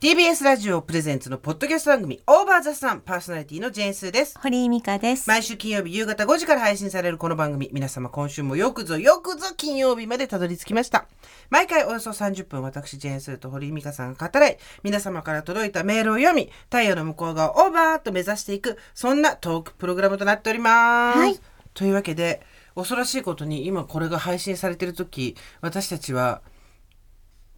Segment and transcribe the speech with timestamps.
[0.00, 4.34] TBS ラジオプレゼンツのポッドキャスト番組オーバーザさんパーソナリティのジェーンスーです。
[4.40, 5.28] 堀井美香です。
[5.28, 11.06] 毎週金曜日夕方5時から配信されるこの番組皆様今週もよくぞよくぞ金曜日までたどり着きました
[11.50, 21.38] 毎回およそ30分私ジェーンスーと堀井美香さんが語らい皆様から届いたメールを読み太陽の向こう側をオーバーと目指していくそんなトークプログラムとなっております、はい
[21.72, 22.40] というわけで
[22.74, 26.42] 恐ろしいことに今これが配信されてる時私たちは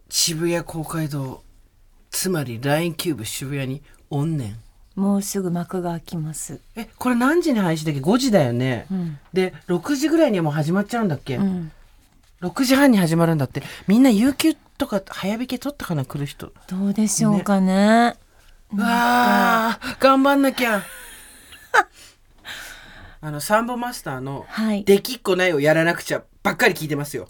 [0.09, 1.41] 渋谷公会堂
[2.13, 4.55] つまり LINE キューブ渋谷におんね
[4.95, 4.97] ん。
[4.99, 6.61] もうすぐ幕が開きます。
[6.75, 9.17] えこれ何時に配信だっけ？5時だよね、ん。
[9.33, 11.71] で6時ぐらいにはもう始まっちゃうんだっけ、うん。
[12.41, 13.63] 6時半に始まるんだって。
[13.87, 16.53] みんな有給とか早引き取ったかな来る人。
[16.67, 18.15] どうでしょうかね。
[18.71, 20.83] うわー頑張んなきゃ。
[23.21, 27.29] あのサンボマスターのはい「できっこないをやらなくちゃ」ばっかり聞いてますよ、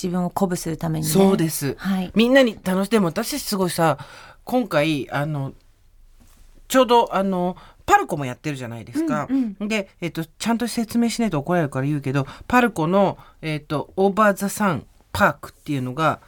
[0.00, 1.12] 自分を鼓舞するためにね。
[1.12, 2.12] そうです、はい。
[2.14, 3.98] みんなに楽しでも私すごいさ
[4.44, 5.52] 今回あの
[6.68, 9.26] ちょうどあのパルコもやってるじゃないですか。
[9.28, 16.20] うんで、えっと、ちゃんと説明しないと怒られるから言うけどパルコの、えっと、オーバー・ザ・サンパークっていうのが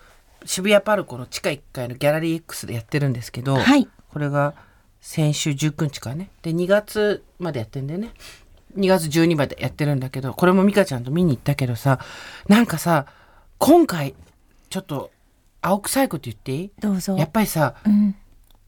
[0.44, 3.88] 渋谷パルコの地下1階のギャラリー X でやってるんですけど、はい。
[4.12, 4.54] これが
[5.00, 8.12] 先週19日からねで2月までやってんだよね
[8.76, 11.98] 2月12までやってるんだけどこれも美香ちゃんと見に行ったけどさ
[12.48, 13.06] なんかさ
[13.64, 14.16] 今回
[14.70, 15.12] ちょっと
[15.60, 16.72] 青臭いこと言っていい？
[16.80, 17.16] どうぞ。
[17.16, 18.16] やっぱりさうん。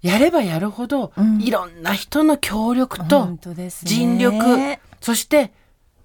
[0.03, 5.53] やればやるほど、うんいろんな人の協力と本当ですね人力、そして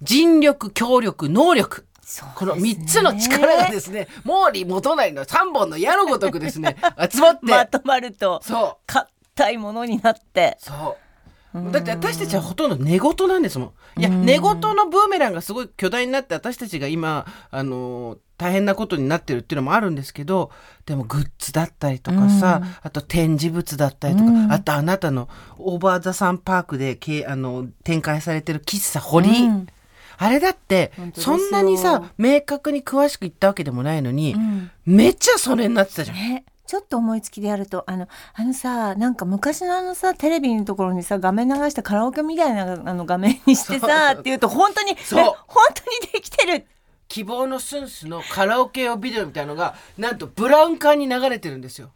[0.02, 6.76] 人力協力能力そうこのですね3つの力がですね毛利元就の3本の矢のごとくですね
[7.12, 8.92] 集まって、まとまるとそう
[9.36, 10.58] 硬いものになって。
[10.59, 10.98] そ
[11.53, 11.72] う。
[11.72, 14.00] だって私たちはほとんど寝言なんですもん。
[14.00, 20.50] いや、寝言のブーメランがすごい巨大になって私たちが今、あのー大変なことになってるっていうのもあるんですけど、
[20.86, 24.52] でもグッズだったりとかさ、あと展示物だったりとか、うん。
[24.52, 29.68] あとあなたのオーバーザサンパークでけあの展開されてる喫茶堀、うん。
[30.18, 34.72] あれだってそんなにさ明確に詳しく言ったわけでもないのに、うん。
[34.86, 36.18] めっちゃそれになってたじゃん。
[36.18, 36.46] ね。
[36.66, 45.19] ちょっと思いつきでやるとあのあのさなんか昔のあのさテレビのところにさ画面流してカラオケみたいなあの画面にしてさっていうと本当にそう。
[45.19, 46.68] え本当にできてる
[47.09, 51.92] 希望のスンスのカラオケ用ビデオみたいのがなんとブラウン管に流れてるんですよ。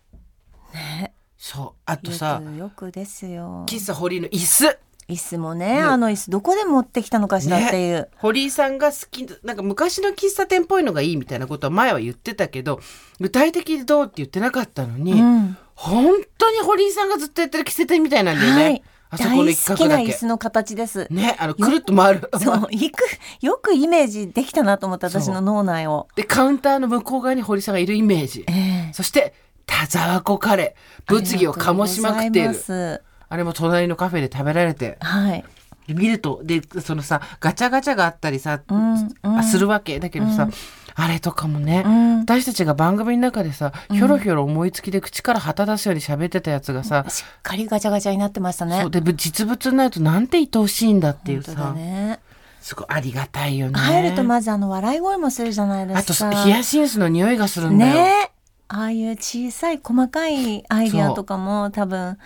[0.74, 1.13] ね。
[1.38, 1.81] そう。
[1.85, 3.66] あとさよくよくですよ。
[3.68, 4.79] 喫茶堀井の椅子。
[5.09, 5.81] 椅子もね、ね。
[5.81, 12.79] あの椅子どこで持ってきたのかしらっていう、堀井さんが好きなんか昔の喫茶店っぽいのがいいみたいなことは前は言ってたけど
[13.19, 15.57] 具体的にどうって言ってなかったのに、うん。
[15.75, 20.03] 本当に堀井さんがずっとやってる喫茶店みたいなんだよね、はいあそこ好きな一角だけ。
[20.06, 21.07] 椅子の形です。
[21.12, 22.29] ねあのくるっと回る。
[22.41, 23.03] そういく
[23.41, 26.07] よくイメージできたなと思った私の脳内を。
[26.16, 28.44] でカウンターの向こう側に堀井さんがいるイメージ。
[28.47, 28.94] ええ。
[28.94, 29.35] そして
[29.68, 31.13] 田沢湖カレー。
[31.13, 33.03] 物議を醸しまくっている。
[33.29, 34.97] あれも隣のカフェで食べられて。
[35.00, 35.46] はい。
[35.88, 39.38] 見るとでそのさガチャガチャがあったりさ、うんうん。
[39.38, 40.00] あするわけ。
[40.00, 40.47] だけどさ、
[40.95, 42.19] あれとかもね、うん。
[42.21, 48.81] 私たちが番組の中でさひょろひょろ思いつきで口から旗出すように喋ってたやつがさ、しっかりガチャガチャになってましたね。
[48.81, 52.19] そうでぶ実物になるとなんて愛おしいんだっていうさ、だね。
[52.61, 53.79] すごいありがたいよね。
[53.79, 58.31] 入るとまずあの笑い声もするじゃないであとすかヒヤシンスの匂いがするんだよ、ね。
[58.69, 62.17] ああいう小さい細かいアイディアとかも多分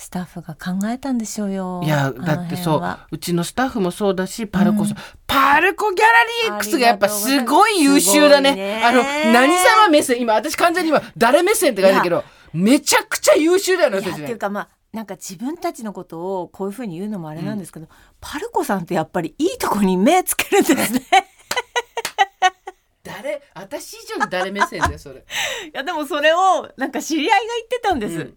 [0.00, 1.82] スタッフが考えたんでしょうよ。
[1.84, 4.94] いやだってそううちのスタッフもそうだしパルコさ、
[5.26, 8.54] パルコギャラリー X がやっぱすごい優秀だね。
[8.54, 10.18] ねあの何様目線？
[10.18, 12.24] 今私完全に今誰目線って書いてるけど
[12.54, 17.86] めちゃくちゃ優秀だよねっていうかまあなんか自分たちのことをこういうふうに言うのもあれなんですけど、
[18.22, 21.02] パルコさんってやっぱりいいとこに目つけるんですね。
[23.04, 23.42] 誰？
[23.54, 25.18] 私以上に誰目線だよそれ。
[25.68, 28.36] いやでもそれをなんか知り合いが言ってたんです、うん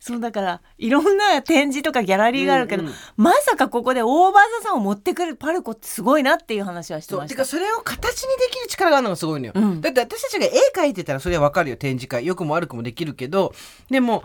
[0.00, 2.94] そうだからいろんな展示とかギャラリーがあるけど、うんうん。
[3.16, 7.28] まさかここでオーバーザさんを持ってくるパルコってすごいなっていう話はしてました。
[7.30, 9.80] てかそれを形にできる力があるのがすごいのよ、うん。
[9.80, 11.76] だって私たちが絵描いてたらそれはわかるよ。
[11.76, 13.52] 展示会良くも悪くもできるけど
[13.90, 14.22] でも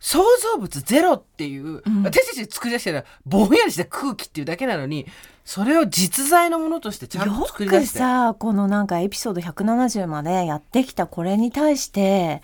[0.00, 2.02] 創造物ゼロっていう、ん。
[2.02, 5.06] 私たちが作り出したらぼんやりした空気っていうだけなのに
[5.44, 7.98] それを実在のものとしてちゃんとよく作り出して。
[8.00, 12.42] さこのなんかエピソード170までやってきたこれに対して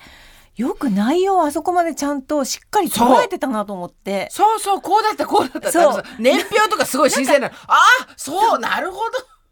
[0.59, 4.27] よく内容をあそこまでちゃんとしっかり捉えてたなと思って。
[4.29, 5.71] そうそうこうだったこうだった。
[5.71, 6.03] そう。
[6.19, 7.47] 年表とかすごい新鮮な。
[7.47, 9.03] ああそうなるほど。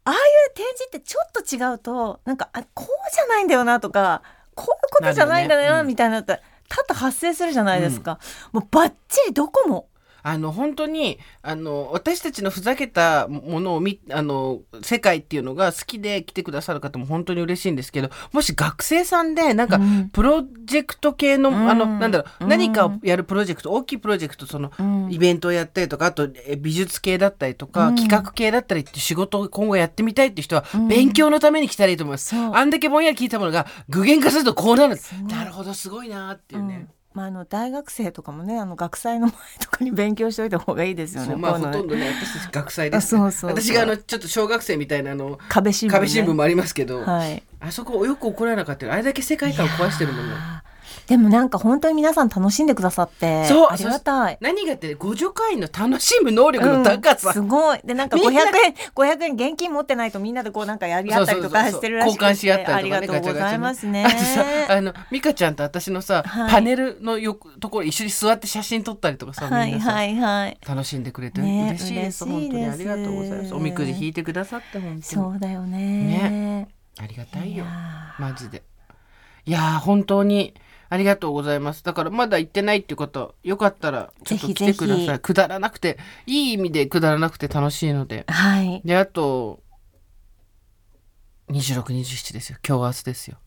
[0.04, 0.20] ああいう
[0.54, 4.22] 展示ってちょっと違うとなんかあこうじゃないんだよなとか
[4.54, 8.18] こういうことじゃないんだよなみたいなのって多々発生するじゃないですか、
[8.52, 9.88] もうバッチリどこも
[10.22, 20.08] あの本当にあの私たちのふざけたものを見あの世界っていうのが好きで来てくださる方も本当に嬉しいんですけどもし学生さんでなんかうん。
[20.10, 21.70] プロジェクト系の、うん。
[21.70, 22.50] あのなんだろう、うん。
[22.50, 25.12] 何かをやるプロジェクト大きいプロジェクトその、うん。
[25.12, 27.96] イベントをやったりとかあとえ美術系だったりとか、うん。
[27.96, 30.88] 企画系だったりって仕事を今後やってみたいっていう人は、うん。
[30.88, 32.34] 勉強のために来たらいいと思います。
[32.34, 34.96] あんだけぼんやり聞いたものが具現化するとこうなる。
[35.28, 36.88] なるほどすごいなっていうね。
[37.18, 41.34] うんまあ、あの大学生とかもねあの学祭の前とかに勉強しておいた方がいいですよね。
[41.34, 47.42] まあほとんどね私学祭です、あそうそう私があのちょっと小学生みたいなあの壁新聞、ね、壁新聞もありますけど、はい。
[47.60, 50.67] あそこよく怒られなかったよあれだけ世界観を壊してるものいやー
[51.06, 54.38] でもなんか本当に皆さん楽しんでくださってそうありがたい。
[54.40, 76.68] 何がって互助会員の楽しむ能力の高さ、うんすごいでなんか500みんな円500円現金持ってないとみんなでこうなんかやり合ったりとかしてるらしくて交換し合ったりとかねありがとうございますねあとさあの美香ちゃんと私のさ、はいパネルのよくところ一緒に座って写真撮ったりとかさ、はいみんなさ、はいはい楽しんでくれてね嬉しいです本当にありがとうございますおみくじ引いてくださって本当にそうだよね
[76.98, 77.64] ありがたいよ
[78.18, 78.62] マジで
[79.46, 80.54] いやー本当に
[80.90, 81.84] ありがとうございます。
[81.84, 84.96] だからまだ行ってないっていう方よかったらちょっと来てください。
[84.96, 85.98] ぜひぜひくだらなくて。
[86.26, 88.24] いい意味でくだらなくて楽しいので。
[88.28, 88.80] はい。
[88.84, 89.62] であと
[91.50, 92.58] 2627ですよ。
[92.66, 93.38] 今日明日ですよ。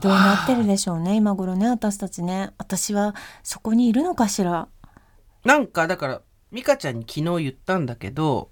[0.00, 2.50] どうなってるでしょうね今頃ね私たちね。
[2.58, 4.68] 私はそこにいるのかしら。
[5.44, 6.22] なんかだから
[6.52, 8.50] 美香ちゃんに昨日言ったんだけど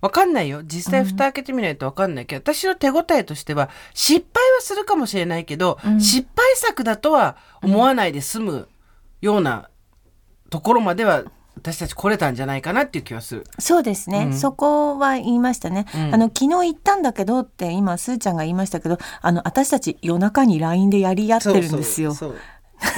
[0.00, 0.62] わかんないよ。
[0.64, 6.00] 実際蓋開けてみないとわかんないけど、私の手応えとしては失敗はするかもしれないけど、うん。
[6.00, 8.68] 失敗作だとは思わないで済む
[9.20, 9.68] ような
[10.48, 11.24] ところまでは
[11.56, 13.44] 私たち来れたんじゃないかなっていう気はする。
[13.58, 14.32] そうですね、うん。
[14.34, 16.14] そこは言いましたね、うん。
[16.14, 22.14] あの昨日行ったんだけどって今すーちゃんが言いましたけどあの私たち夜中に LINE でやり合ってるんですよ。
[22.14, 22.38] そうそう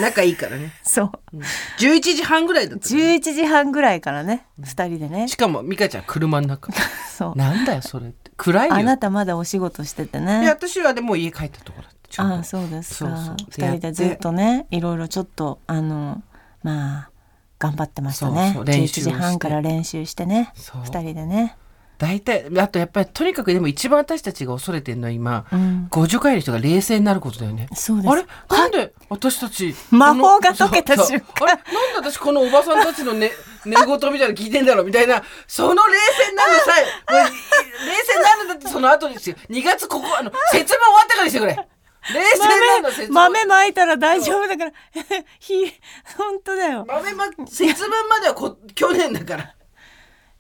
[0.01, 0.73] 仲いいからね。
[0.83, 1.37] そう。
[1.79, 5.29] 11時半ぐらいだったね、11時半ぐらいからね二人でね。
[5.29, 6.73] しかも美香ちゃん車の中。
[7.11, 7.39] そう。
[7.39, 8.31] なんだよそれって。
[8.37, 8.75] 暗いよ。
[8.75, 12.09] あなたまだお仕事してていやね私はでもう家帰ったところだった。
[12.09, 13.17] ちょうどああそうですか。
[13.17, 13.37] そうそう。
[13.51, 16.23] 二人でずっとねいろいろちょっとあの
[16.63, 17.11] まあ
[17.59, 18.47] 頑張ってましたね。
[18.47, 18.65] そうそう。
[18.65, 19.11] 練習をして。
[19.11, 20.53] 11時半から練習してね。
[20.55, 20.83] そう。
[20.85, 21.57] 二人でね
[22.03, 25.89] 大体あとやっぱりとにかくでも一番私たちが恐れてるのは今うん。
[25.89, 27.69] 互助会の人が冷静になることだよね。
[27.75, 28.09] そうです。
[28.11, 28.27] あれ？
[28.51, 31.27] なんで私たち魔法が解けた瞬間。
[31.43, 31.53] あれ？
[31.53, 33.31] なんで私このおばさんたちのね
[33.65, 34.85] 寝言みたいなの聞いてんだろう？
[34.87, 35.23] みたいな。
[35.47, 35.93] その冷
[36.25, 36.85] 静になるさえ
[37.87, 41.55] 冷静になるんだってその後ですよ2月ここあの節分終わってからにしてくれ。
[41.55, 44.73] 冷静になるの節分豆まいたら大丈夫だから。
[45.39, 45.73] ひ
[46.19, 46.85] 本当だよ。
[46.89, 49.55] 豆ま節分まではこ去年だから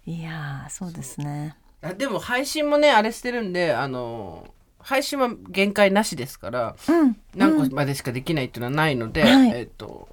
[0.06, 1.56] いやーそうですね。
[1.82, 4.46] あでも配信もねあれしてるんであの
[4.78, 9.50] 配信は限界なしですからうん何個までしかできないっていうのはないので、はい。
[9.50, 10.08] えっと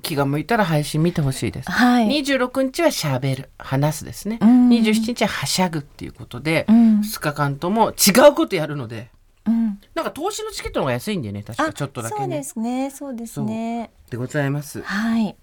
[0.00, 1.70] 気が向いたら配信見てほしいです。
[1.70, 2.08] はい。
[2.20, 4.68] 26日はしゃべる話すですね、うん。
[4.68, 7.00] 27日ははしゃぐっていうことで、うん。
[7.00, 9.10] 2日間とも違うことやるので
[9.46, 9.80] うん。
[9.94, 12.20] なんか投資のチケットの方が安いんだよね確かちょっとだけね。
[12.20, 13.90] そうですねそうですね。
[14.10, 14.82] でございます。
[14.82, 15.36] はい。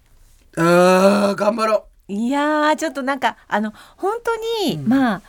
[0.56, 4.36] あー頑張ろいやーちょっとなんかあの本当
[4.66, 5.22] に、まあ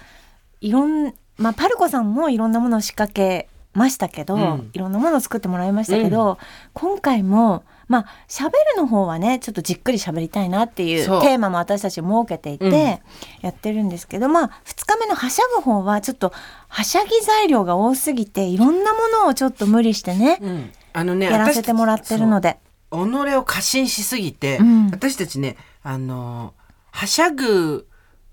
[0.61, 4.69] いろんまあパルコさんもいろんなものを仕掛けましたけど、うん。
[4.73, 6.37] いろんなものを作ってもらいましたけど、
[6.73, 12.73] 今回もまあ喋るの方はねちょっとじっくり喋りたいなっていうテーマも私たち設けていて、うん。
[12.73, 16.33] やってるんですけどまあ2日目のはしゃぐ方はちょっと
[16.67, 22.57] はしゃぎ材料が多すぎていろんなものをちょっと無理してね、う、うん、あのねやらせてもらってるので。
[22.89, 22.95] 己
[23.35, 24.89] を過信しすぎて、うん。
[24.91, 26.53] 私たちねあの
[26.97, 27.87] はしゃぐ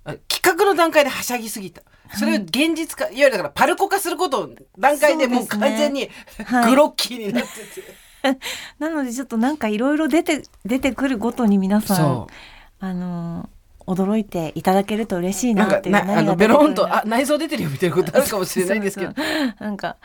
[0.05, 1.83] あ企画の段階ではしゃぎすぎた。
[2.19, 6.09] それを現実化、いわゆるだからパルコ化することを段階でもう完全に
[6.47, 6.71] はい。
[6.71, 7.49] グロッキーになって
[8.31, 8.39] て、
[8.79, 12.29] なのでちょっとなんかいろいろ出て出てくるごとに皆さんそ
[12.81, 13.49] あのー
[13.87, 19.13] 驚いていただけると嬉しいうなっていうなあのベロンとあ内臓出てるよみたいなことあるかもしれないんですけど。
[19.61, 19.99] なんか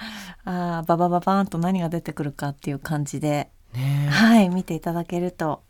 [0.44, 4.10] あーババババーンと何が出てくるかっていう感じで、ねえ。
[4.10, 5.62] はい見ていただけると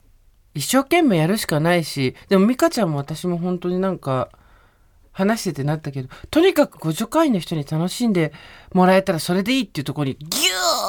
[0.60, 4.30] 一生懸命やるしかないしでも美香ちゃんも私も本当になんか
[5.14, 8.34] 話しててなったけどとにかく互助会員の人に楽しんで
[8.74, 10.30] もらえたらそれでいいっていうところにギュ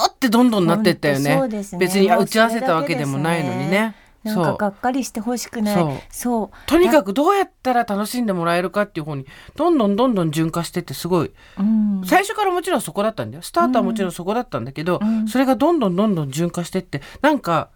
[0.08, 1.48] ーってどんどんなってったよね。
[1.48, 1.62] ね。
[1.78, 3.94] 別に打ち合わせたわけでもないのにね。
[4.22, 5.74] なんかがっかりしてほしくない。
[5.74, 5.98] そう。
[6.10, 6.56] そう。
[6.66, 9.24] とにかくどうやったら楽しんでもらえるかっていう方に
[9.56, 11.32] どんどんどんどん循化してってすごい。
[11.58, 12.02] うん。
[12.04, 13.42] 最初からもちろんそこだったんだよ。
[13.42, 15.26] スタートはもちろんそこだったんだけど、うん。
[15.26, 17.70] それがどんどんどんどん循化してってなんか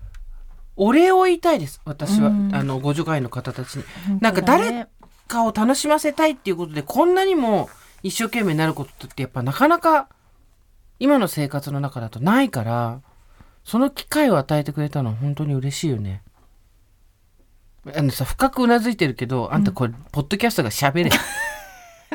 [0.76, 2.54] お礼を言いたいです私は、うん。
[2.54, 3.84] あの互助会の方たちに。
[4.06, 4.86] 本なんか誰
[5.28, 7.68] かを楽しませたいっていうことでこんなにも
[8.02, 10.08] 一生懸命になることってやっぱなかなか
[10.98, 13.00] 今の生活の中だとないから
[13.64, 16.22] その機会を与えてくれたのは本当に嬉しいよね。
[17.94, 21.10] あのさ深くうなずいてるけどあんたこれ、ポッドキャストが喋れ。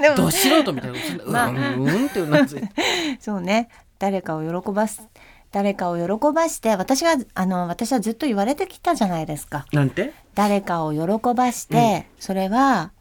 [0.01, 1.48] でもど素人みたいなまあ。
[1.50, 2.70] うんうんってうなずいて。
[3.20, 3.70] そうね。
[4.00, 5.10] 誰かを喜ばす
[5.51, 9.65] 誰かを喜ばして私があの私はずっと言われてきたじゃないですか。
[9.72, 10.13] なんて？
[10.36, 12.91] 誰かを喜ばして、それは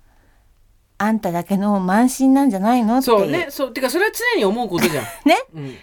[0.96, 2.98] あんただけの慢心なんじゃないの？
[2.98, 3.18] っていう。
[3.18, 3.46] そうね。
[3.50, 3.72] そう。
[3.72, 5.36] てかそれは常に思うことじゃん、 ね？
[5.54, 5.76] うん、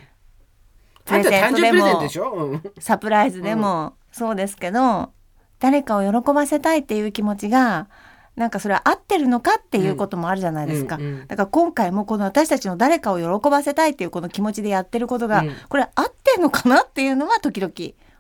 [1.08, 5.12] あんた誕生日プレゼントでしょ、うん、サプライズでもそうですけど、
[5.60, 7.88] 誰かを喜ばせたいっていう気持ちが
[8.36, 15.56] なんかそれは合ってるのかっていうこともあるじゃないですか、うんうんだから今回もこの私たちの誰かを喜ばせたいっていうこの気持ちでやってることが、うん。
[15.70, 17.74] これ合ってんのかなっていうのは時々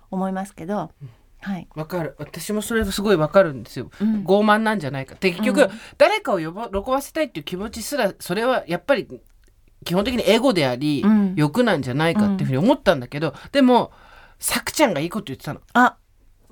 [0.10, 0.92] 思いますけど、
[1.42, 2.16] はい、わかる。
[2.18, 4.24] 私もそれすごいわかるんですよ、うん。
[4.24, 5.16] 傲慢なんじゃないか。
[5.20, 5.70] で結局、うん。
[5.98, 6.48] 誰かを喜
[6.90, 9.08] ばせたいっていう気持ちすらそれはやっぱり
[9.84, 11.34] 基本的にエゴであり、うん。
[11.36, 13.92] 欲なんじゃないかっていうふうに思ったんだけど、でも
[14.40, 15.62] さくちゃんがいいこと言ってたの。
[15.74, 15.98] あ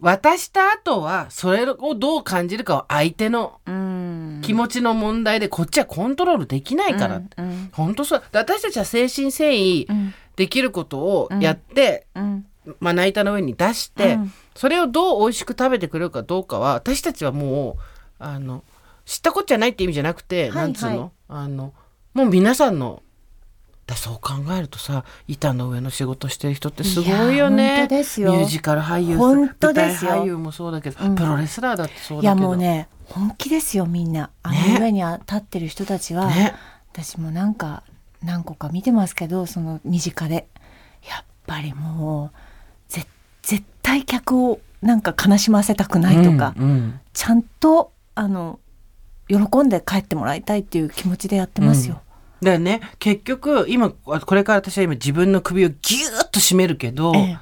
[0.04, 4.42] 渡した後はそれをどう感じるかは相手のうん。
[4.44, 7.70] 気持ちの問題でこっちはコントロールできないから、うんうん。
[7.72, 8.24] 本当そう。
[8.32, 10.14] で私たちは誠心誠意うん。
[10.36, 12.46] できることをやって、うん。
[12.80, 14.34] まな板の上に出して、うん。
[14.56, 17.76] それをどう美味しく食べてくれるかどうかは私たちはもう
[18.20, 18.64] あの
[19.06, 21.74] 知ったこっちゃないって意味じゃなくて、はいなんつうの,、はいあの
[22.14, 23.02] もう皆さんの
[23.86, 28.32] だそう考えるとさ板の上の仕事してる人ってすごいよいやね本当ですよ。
[28.32, 30.12] ミュージカル俳優本当ですよ。
[30.12, 31.16] 俳優もそうだけど、うん。
[31.16, 32.48] プロレスラーだってそういやだけど。
[32.48, 34.30] もうね本気ですよみんな。
[34.42, 36.56] あねの上に立ってる人たちは、ね。
[36.94, 37.84] 私もなんか
[38.24, 40.48] 何個か見てますけどその身近で。
[41.10, 42.32] やっぱりも
[42.90, 43.06] うぜ
[43.42, 47.00] 絶対客をなんか悲しませたくないとか、うんうん。
[47.12, 48.60] ちゃんとあの
[49.28, 52.02] 喜んで帰ってもらいたいっていう気持ちでやってますよ。
[52.44, 52.82] だよね。
[53.00, 57.38] 結局今これから私は今自分の首をギューッと締めるけど、ええ。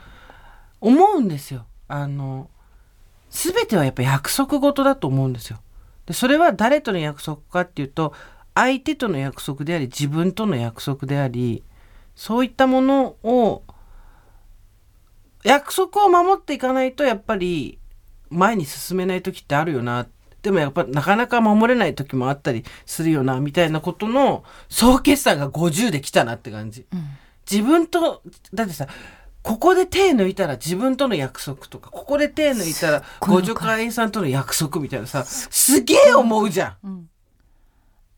[0.81, 1.65] 思うんですよ。
[1.87, 2.49] あの
[3.29, 5.59] 全てはやっぱ約束事だと思うんですよ。
[6.05, 8.13] でそれは誰との約束かっていうと
[8.55, 11.63] 相手との約束であり自分との約束であり
[12.15, 13.63] そういったものを
[15.43, 17.79] 約束を守っていかないとやっぱり
[18.29, 20.07] 前に進めない時ってあるよな
[20.41, 26.85] でもやっぱなかなか守れない時もあったりするよなみたいなことの総決算が50できたなって感じ。
[26.91, 27.03] うん。
[27.49, 28.21] 自分と
[28.53, 28.87] だってさ
[29.43, 36.77] ここで手抜いたら自分との約束とかここで手抜いたらご助会員さんとの約束みたいなさすげえ思うじゃん。
[36.83, 37.09] うん。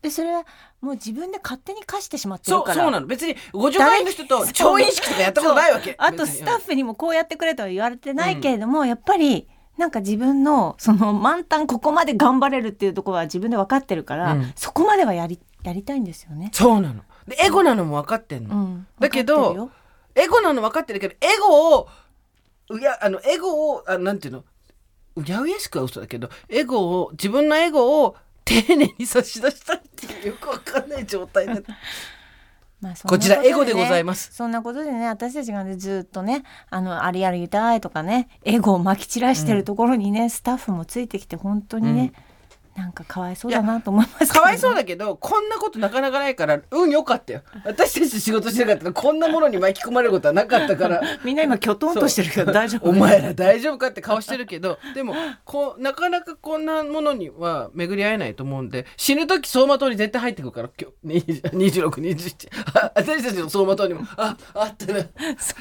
[0.02, 0.44] でそれは
[0.82, 2.82] もう自分で勝手に課してしまってるそうから。
[2.82, 3.06] そうなの。
[3.06, 5.94] 別に互助会員の人と調印式とかやったことないわけ。
[5.96, 16.50] あとスタッフにもこうやってくれとは言われてないけれども、やっぱりなんか自分のその満タンここまで頑張れるっていうところは自分で分かってるから、うんそこまではやりやりたいんですよね。
[16.52, 17.02] そうなの。
[17.26, 18.54] でエゴなのも分かってんの。
[18.54, 19.70] うん、だけど
[20.14, 21.88] エゴなの分かってるけどエゴを
[22.70, 24.44] うやあのエゴをあなんていうの？
[25.16, 31.62] うやうやしくは嘘だけどエゴを自分のエゴを丁寧に差し出したいっていうよく分かんない状態で
[32.80, 34.32] まあこちらエゴでございます。
[34.32, 42.12] そんなことでね私たちがねずっとねあのありありたいとかねエゴをまき散らしてるところにね、スタッフもついてきて本当にね、
[42.76, 47.42] なんかかわいそうだなと思いますけどかわいそうだけどこんなことなかなかないから運良かったよ。
[47.64, 51.00] 私たち仕事してなかったらこんなものに巻き込まれることはなかったから。
[51.24, 55.14] みんな今きょとんとしてるけど大丈夫お前ら大丈夫かって顔してるけどでも
[55.44, 61.20] こうなかなかこんなものには巡り合えないと思うんで死ぬ時走馬灯に絶対入ってくるから今日
[61.52, 65.04] 2627あ私たちの走馬灯にもああったな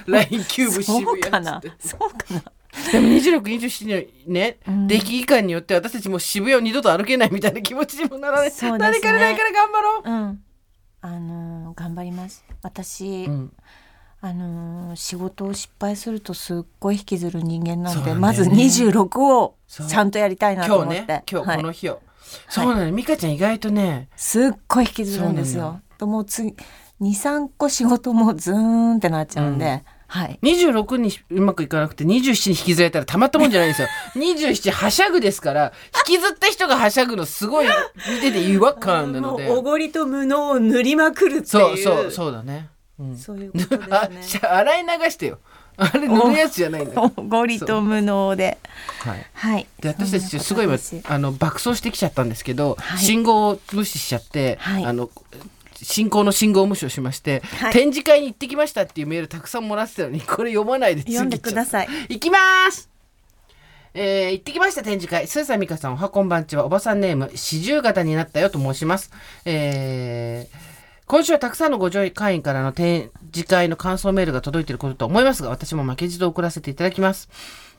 [0.08, 1.88] LINE キューブ渋そう谷かなっつって。
[1.88, 2.44] そうかな？
[2.92, 4.88] でも2627のね、うん。
[4.88, 9.00] 出来感によって私たちもう渋谷を二度と歩けないみたいな気持ちにもならない、そうですね。
[9.02, 10.10] かねないから頑張ろう？
[10.10, 10.44] うん。
[11.02, 12.44] あのー頑張ります。
[12.62, 13.54] 私、うん。
[14.22, 18.20] あのー仕事を失敗するとすっごい引きずる人間なんで、ね。
[18.20, 21.02] まず26をちゃんとやりたいなと今日思って。
[21.14, 22.02] ね今日このはい、日を、
[22.50, 25.82] そうなの、美香ちゃん意外とねすっごい引きずるんですよ。
[25.98, 26.56] ともう次
[27.02, 29.82] 23個仕事もズーンってなっちゃうんで、うん
[30.14, 30.40] はい。
[30.44, 33.88] 26にうまくいかなくて27に引きずられたらたまったもんじゃないんですよ。
[34.16, 35.74] 27はしゃぐですから
[36.08, 39.50] 引きずった人がはしゃぐのすごい見てて違和感なので。
[39.50, 41.46] おごりと無能を塗りまくるっていう。
[41.48, 45.40] そうそうそうだね、うん、そういうことです あね洗い流してよ。
[45.78, 47.12] あれ塗るやつじゃないんだよ。
[47.16, 48.60] おごりと無能で。
[49.00, 49.26] はい。
[49.34, 49.68] はい。
[49.80, 50.68] で私たちすごい
[51.06, 53.00] あの爆走してきちゃったんですけど、はい。
[53.00, 54.86] 信号を無視しちゃって、はい。
[54.86, 55.10] あの
[55.84, 62.38] 進行の信号無視をしまして、はい展示会に行ってきましたっていうメールたくさんもらってたのに これ読まないで次読んでください行きま
[62.72, 62.90] す
[63.94, 65.28] えー行ってきました展示会。
[65.28, 69.12] スーサミカさん、おはこんばんちは、おばさんネーム、四十型になったよと申します。
[69.46, 70.74] えー
[71.06, 77.30] 今週はたくさんのご助会員からの展示会の感想メールが届いていることと思いますが、私も負けじと送らせていただきます。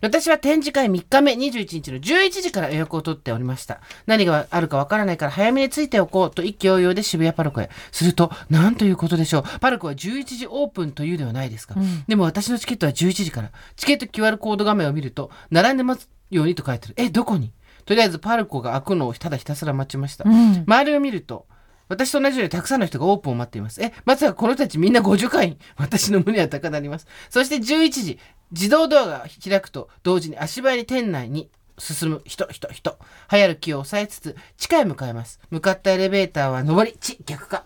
[0.00, 3.80] 私は展示会3日目21日の11時から予約を取っておりました。
[4.06, 7.70] 何があるかわからないから早めについておこうと一気揚々で渋谷パルコへ。
[7.90, 9.60] すると、なんということでしょう。
[9.60, 11.74] パルコは11時オープンというではないですか。
[12.06, 13.50] でも私のチケットは11時から。
[13.76, 16.94] チケット QR コード画面を見ると、並んでますようにと書いてある。
[16.98, 17.52] え、どこに？
[17.86, 20.24] とりあえずパルコが開くのをただひたすら待ちました。
[20.28, 21.46] うん周りを見ると、
[21.88, 23.82] 私と同じようにたくさんの人がオープンを待っています。
[23.82, 25.58] え、まさかこの人たちみんな50会員。
[25.76, 27.06] 私の胸は高鳴ります。
[27.30, 28.18] そして11時、
[28.52, 32.98] 自動ドアが開くと同時に足早に店内に進む人、人、人。
[33.32, 35.40] 流行る気を抑えつつ、地下へ向かいます。
[35.50, 37.64] 向かったエレベーターは上り、地、逆か。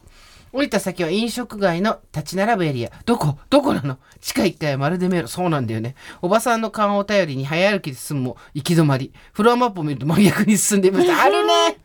[0.50, 2.90] 降りた先は飲食街の立ち並ぶエリア。
[3.04, 3.38] どこ？
[3.50, 3.98] どこなの？
[4.22, 5.28] 地下1階はまるで迷路。
[5.28, 5.94] そうなんだよね。
[6.22, 9.12] おばさんの勘を頼りに早歩きで進むも行き止まり。
[9.34, 11.22] フロアマップを見ると真逆に進んでいました。
[11.22, 11.76] あるね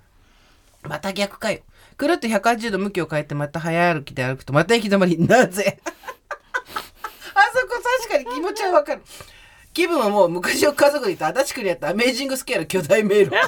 [0.84, 1.60] また逆かよ。
[1.98, 5.18] くるっと180度向きを変えてまた早歩きで歩くとまた行き止まり。
[5.18, 5.80] なぜ？
[5.86, 9.02] あそこ確かに気持ちはわかる。
[9.74, 13.32] 気分はもう昔を家族にいた足立区にあったアメージングスケール巨大迷路。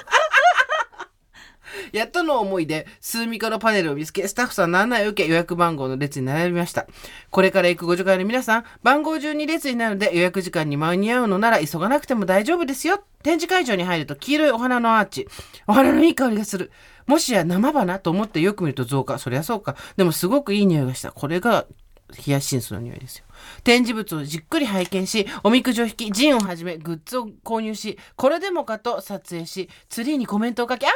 [1.92, 6.88] やっとの思いで、数ミカのパネルを見つけ、スタッフさんの案内を受け、予約番号の列に並びました。
[7.30, 13.04] これから行くご助会の皆さん、番号順に列になるので予約時間に間に合うのなら急がなくても大丈夫ですよ。
[13.24, 15.28] 展示会場に入ると黄色いお花のアーチ。
[15.68, 16.72] お花のいい香りがする。
[17.08, 19.20] もしや生花と思ってよく見ると増加。
[19.20, 19.76] そりゃそうか。
[19.98, 21.12] でもすごくいい匂いがした。
[21.12, 21.66] これが
[22.14, 23.25] ヒヤシンスの匂いですよ。
[23.64, 30.92] 展示物をじっくり拝見し、おみくじを引き、ジンをはじめグッズを購入し、これでもかと撮影し、ツリーにコメントを書き、あり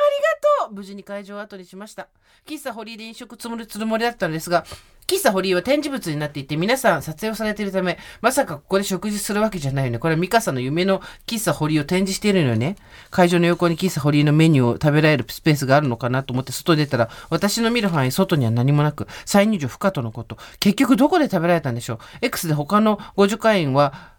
[0.64, 2.08] がとう無事に会場を後にしました。
[2.46, 4.66] 喫茶堀井で飲食つもりつるもりだったのですが、
[5.10, 9.98] 喫茶堀井は展示物になっていて、皆さん撮影をされているため、まさかここで食事するわけじゃないよね。
[9.98, 12.76] これはミカさんの夢の喫茶堀井を展示しているのよね。
[13.10, 20.38] 会場の横に喫茶堀井のメニューを食べられるスペースがあるのかなと思って外に出たら、私の見る範囲、外には何もなく、再入場不可とのこと。
[20.60, 22.00] 結局どこで食べられたんでしょう
[22.40, 24.19] ?X で他のご助会員は、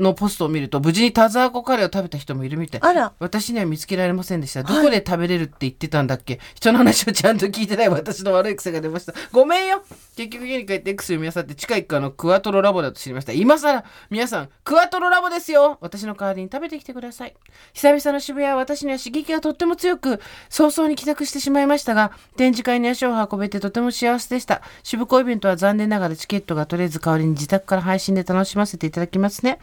[0.00, 2.80] のポストを見ると無事に田沢湖カレーを食べた人もいるみたい。
[2.82, 3.12] あら。
[3.18, 4.62] 私には見つけられませんでした。
[4.62, 9.14] どこで食べれるって言ってたんだっけ、人の話をちゃんと聞いてない私の悪い癖が出ました。
[9.32, 9.82] ごめんよ。
[10.16, 13.32] 結局家に帰って X 読み漁って地下1階のクワトロラボだと知りました。
[13.32, 15.78] 今更皆さんクワトロラボですよ。
[15.80, 17.34] 私の代わりに食べてきてください。
[17.72, 24.62] 久々の渋谷は私には刺激がとっても強く早々に帰宅してしまいましたが展示会に足を運べてとても幸せでした。
[24.82, 29.58] 渋子イベントは残念ながらチケットが取れず代わりに自宅から配信で楽しませていただきますね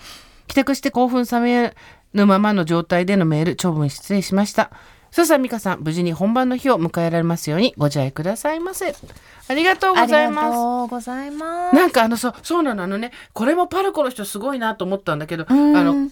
[0.48, 1.74] 帰宅して興奮冷め
[2.14, 4.72] ぬままの状態でのメール長文失礼しました。
[5.12, 8.94] そさん美香さん無事に本番の日を迎えられますようにご自愛くださいませ。
[9.48, 11.76] ありがとうございありがますとうございます。
[11.76, 15.74] なんかあのそうそうなのあのねこれもパルコの人すごいなと思ったんだけどあん。
[15.74, 16.10] の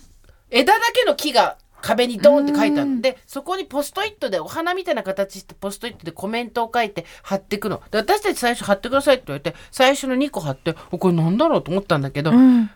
[0.49, 7.81] 枝だけの木が壁にドーンって書いてあるのでそこにポストイットでお花みたいな形してポストイットでコメントを書いて貼っていくの。
[7.91, 12.69] で私たち最初貼ってくださいって言われて最初の2個貼っておこれなんだろうと思ったんだけど、うん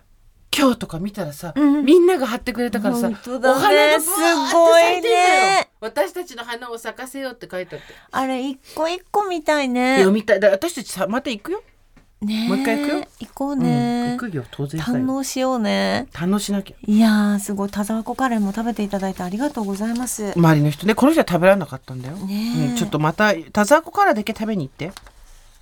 [0.55, 1.85] 今日とか見たらさ、うん。
[1.85, 3.17] みんなが貼ってくれたからさ、ね。
[3.25, 4.47] お花がブワーって咲いてんだよ。
[4.47, 5.69] すごいね。
[5.79, 9.97] 私たちの花を咲かせようって書いてあって、あれ一個一個みたいね。
[9.97, 10.39] 読みたい。
[10.39, 11.63] だ私たちさまた行くよ、
[12.21, 12.49] ねえ。
[12.49, 13.03] もう一回行くよ。
[13.19, 14.17] 行こううんね行。
[14.17, 14.43] くよ。
[14.49, 16.07] 当然さ堪能しようね。
[16.11, 16.75] 堪能しなきゃ。
[16.83, 20.33] いやーすごい田沢湖カレーも食べていただいてありがとうございます。
[20.35, 22.69] 周りの人ねこの人は食べられなかったんだよ、ねえ。
[22.69, 24.91] うん、ちょっとまた田沢湖からだけ食べに行って。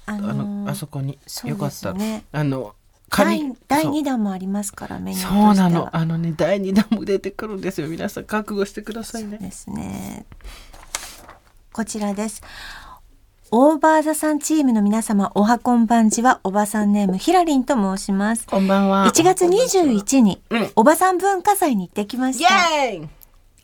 [0.05, 1.17] ああの、あそこに。
[1.25, 1.89] そうよかった。
[2.31, 2.75] あの
[3.09, 5.55] 第仮第そう二弾もありますからメニューとしては。
[5.55, 10.25] そうなのあのね第2弾も出てくるんですよ皆さん覚悟してくださいねですね。
[11.71, 12.41] こちらです。
[13.51, 18.47] オーバーザさんチームの皆様、おはこんばんちは、おばさんネーム、ひらりんと申します。
[18.47, 22.53] こんばんは1月21にうん、おばさん文化祭に行ってきまイした。
[22.83, 23.09] エーイ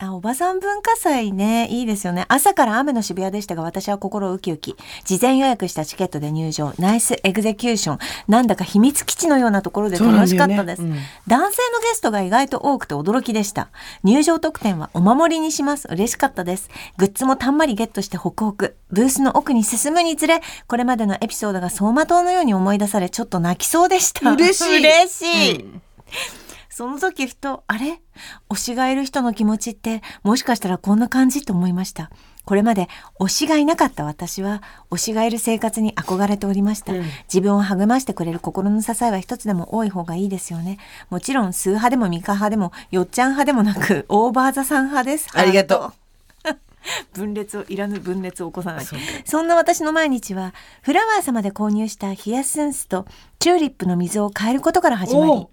[0.02, 2.26] あ、おばさん文化祭ね、いいですよね。
[2.28, 4.76] 朝から雨の渋谷でしたが、私は心ウキウキ。
[5.04, 6.74] 事前予約したチケットで入場。
[6.78, 7.98] ナイスエグゼキューション。
[8.26, 10.82] なんだか秘密基地のようなところで楽しかったです。
[10.82, 13.68] そうなん男性のゲストが意外と多くて驚きでした。
[14.02, 15.86] 入場特典はお守りにします。
[15.88, 16.68] 嬉しかったです。
[16.96, 18.76] グッズもたんまりゲットしてホクホク。
[18.90, 24.32] ブースの奥に進むにつれ、これまでのエピソードが走馬灯のように思い出され、ちょっと泣きそうでした。
[24.32, 25.62] 嬉しい嬉しい。
[25.62, 25.82] うん
[26.82, 28.00] その時ふと、あれ？
[28.50, 32.10] 推しがいる人の気持ちって、もしかしたらこんな感じと思いました。
[32.44, 32.88] これまで
[33.20, 36.92] 推しがいなかった私は、推しがいる生活に憧れておりました。
[36.92, 40.78] うん自分を励ましてくれる心の支えは一つでも多い方がいいですよね。
[41.08, 45.28] もちろん、数派でもミカ派でも、よっちゃん派でもなく、 オーバーザさん派です。
[45.34, 45.92] ありがと
[46.48, 46.52] う。
[47.14, 48.86] 分裂をいらぬ分裂を起こさない
[49.24, 53.06] そんな私の毎日はフラワー様で購入したヒヤシンスと
[53.38, 55.46] チューリップの水を変えることから始まり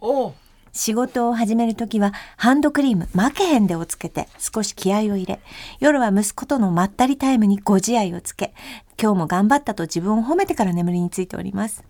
[0.80, 5.42] 仕事を始める時はハンドクリーム負けへんでをつけて少し気合を入れ、
[5.82, 8.54] 夜は息子とのまったりタイムにご自愛をつけ、
[8.98, 11.84] 今日も頑張ったと自分を褒めてから眠りについております。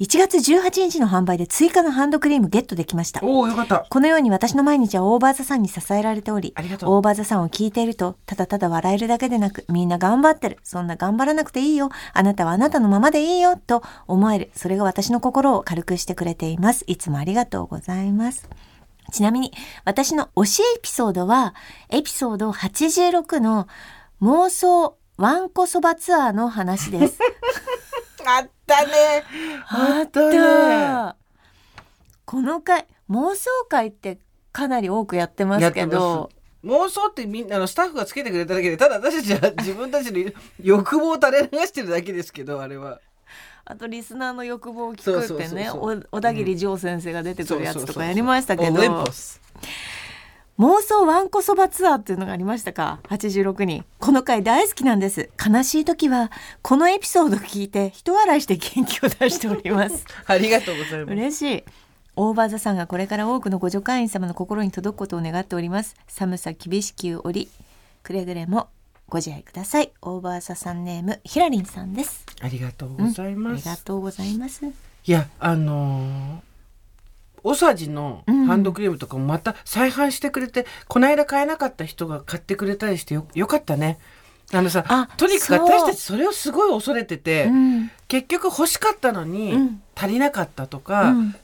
[0.00, 3.20] 1月18日の販売で追加のハンドクリームゲットできました。
[3.22, 3.84] おおよかった。
[3.90, 6.94] このように私の毎日はオーバーザさんに支えられておりありがとう。
[6.94, 10.56] オーバーザさんを聞いているとただただ笑えるだけでなくみんな頑張ってる。
[10.62, 11.90] そんな頑張らなくていいよ。
[12.14, 14.50] あなたはあなたのままでいいよと思える。
[14.54, 16.84] それが私の心を軽くしてくれています。
[16.86, 18.48] いつもありがとうございます。
[19.12, 19.52] ちなみに
[19.84, 21.54] 私の推しエピソードは
[21.90, 23.68] エピソード86の
[24.22, 27.18] 妄想わんこそばツアーの話です
[28.26, 29.24] あったね。
[29.68, 31.16] あった。
[32.24, 34.18] この回妄想会って
[34.52, 36.30] かなり多くやってますけやど
[36.64, 40.30] 妄想ってみんなあのスタッフがつけてくれただけでただ私たちは自分たちの
[40.62, 43.00] 欲望を垂れ流してるだけですけどあれは。
[43.64, 48.72] あとリスナーの欲望を聞くってねお小田切丈先生が出てくるやつとかやりましたけど。
[48.72, 49.40] おウェンポス
[50.60, 53.82] 妄想わんこそばツアーっていうのがありましたか？86人。
[53.98, 55.30] この回大好きなんです。
[55.42, 60.04] 悲しい時はこのエピソードを聞いて人笑いして元気を出しております。
[60.26, 61.12] ありがとうございます。
[61.14, 61.64] 嬉しい。
[62.16, 65.96] オーバーザさんがこれから多くのご助会員様の心に届くことを願っております。
[66.06, 67.48] 寒さ厳しき折
[68.02, 68.68] くれぐれも
[69.08, 69.90] ご自愛ください。
[70.02, 72.26] オーバーザさんネームひらりんさんです。
[72.42, 74.66] ありがとうございあます、りがとうございます。
[74.66, 74.72] い
[75.10, 76.49] やあのー
[77.42, 83.98] おさじのハンドクリームとかもまた再販してくれて、この間買えなかった人が買ってくれたりしてよよかったね。
[84.52, 87.50] あのさあとにかく私たちそれをすごい恐れてて、う。
[87.50, 87.90] ん。
[88.08, 89.82] 結局欲しかったのにうん。
[89.94, 91.34] 足りなかったとか、うん。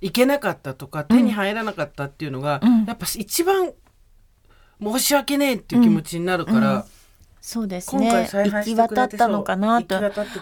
[0.00, 2.84] いけなかったとか手に入らなかったっていうのが、うん。
[2.84, 3.72] やっぱ一番
[4.82, 6.84] 申し訳ねえっていう気持ちになるから、うん。
[7.40, 9.96] そうです今回ね行き渡ってたのかなと。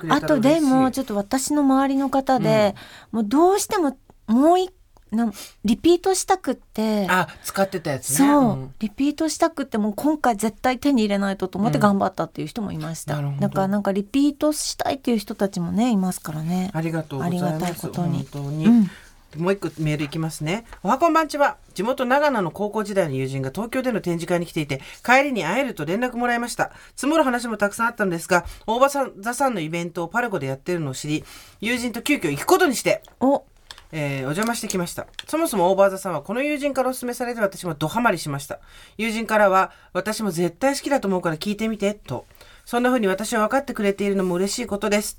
[0.08, 2.76] あとでもちょっと私の周りの方で、
[3.10, 3.96] もうどうしても
[4.28, 4.72] もう一
[5.12, 5.32] な
[5.64, 8.16] リピートしたくってあ使ってたやつね。
[8.16, 17.44] そう、んリピートしたくってもう今回絶対手に入れないとと思って頑張ったっていう人もいました、うんだからなんかリピートしたいっていう人たちもねいますからねありがとうございます。
[17.44, 18.66] ありがたいことに本当に。
[18.66, 18.90] うん
[19.36, 20.64] もう一個メールいきますね。
[20.82, 21.56] おはこんばんちは。
[21.74, 26.72] 地元長野の高校時代の友人が東京での展示会に来ていて、帰りに会えると連絡もらいました。
[26.96, 31.24] 積もる話もたくさんあったのですが、大場さん、座さんのイベントをパルコでやってるのを知り、
[31.60, 33.44] 友人と急遽行くことにして、お
[33.92, 35.06] えーお邪魔してきました。
[35.28, 38.58] そもそもオーバーザさんはこの友人からお勧めされて私もドハマりしました。
[38.96, 42.24] 友人からは私も絶対好きだと思うから聞いてみて、と。
[42.64, 45.18] そんな風に私は分かってくれているのも嬉しいことです。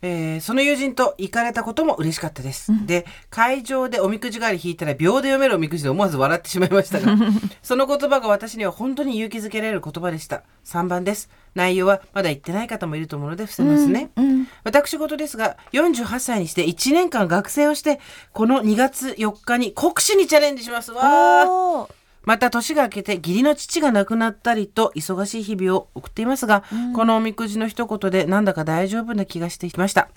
[0.00, 2.72] えーその友人と行かれたことも嬉しかったです。
[2.86, 7.16] で、会場でおみくじ代わり引いたら秒で読めるおみくじで思わず笑ってしまいましたが、
[7.62, 10.42] その言葉が私には本当に勇気づけられる言葉でした。
[10.64, 11.28] 3番です。
[11.54, 14.10] 内容はまだ言ってない方もいると思うので伏せますね。
[14.16, 14.28] うん
[14.64, 18.00] 私事ですが48歳にして1年間学生をして
[18.32, 21.88] この2月4日に国試にチャレンジしますわー
[22.22, 30.08] また年が明けて義理の父が亡くなったりと忙しい日々を送っていますが、このおみくじの一言でなんだか大丈夫な気がしてきました、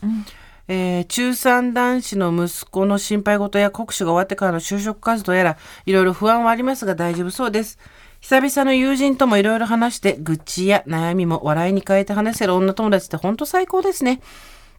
[0.67, 7.79] えー中3男子の息子の心配事や国試が終わってからの就職活動やらいろいろ不安はありますが大丈夫そうです。
[8.21, 14.21] 久々の友人ともいろいろ話して愚痴や悩みも笑いに変えて話せる女友達って本当最高ですね。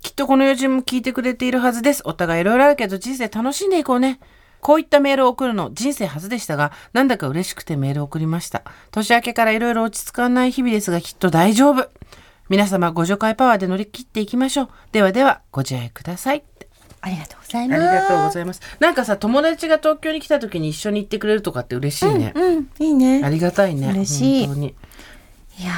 [0.01, 2.03] きっとこの友人も聞いてくれているはずです。
[2.05, 4.21] お互いいろいろあるけど人生楽しんでいこうね。
[4.63, 8.63] こういったメールを送るの人生初でしたが、なんだか嬉しくてメールを送りました。
[8.93, 11.91] 年明けからいろいろ落ち着かない日々ですが、きっと大丈夫。
[12.49, 14.69] 皆様ご助会パワーで乗り切っていきましょう。
[14.93, 16.45] ではでは、ご自愛ください。
[17.01, 18.61] ありがとうございあますりがとうございます。
[18.79, 22.33] なんかさ、友達が東京に来た時に一緒に行ってくれるとかって嬉しいね。
[22.37, 23.91] うんいいねありがたいね。
[23.91, 24.75] 嬉しい本当に。
[25.59, 25.73] いや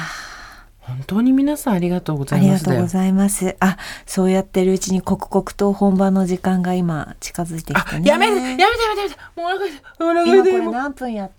[0.87, 2.77] 本当に皆さんありがとうござありがいますだよ。
[2.77, 3.55] とうございます。
[3.59, 8.09] あそうやってるうちに刻々と本番の時間が今近づいてきあて、ね。
[8.09, 9.15] やめて、やめて、やめて、やめて。
[9.35, 9.65] もうお腹。
[9.99, 11.29] お腹今これ何分や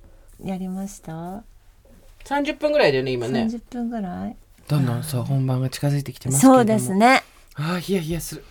[0.42, 1.42] やりました
[2.24, 3.42] ？30分ぐらいだよね、今ね。
[3.44, 4.37] 30分ぐらい？
[4.68, 7.22] どんどんそう本番が近づいてきてますそうですね。
[7.54, 8.44] ああヒヤヒヤする。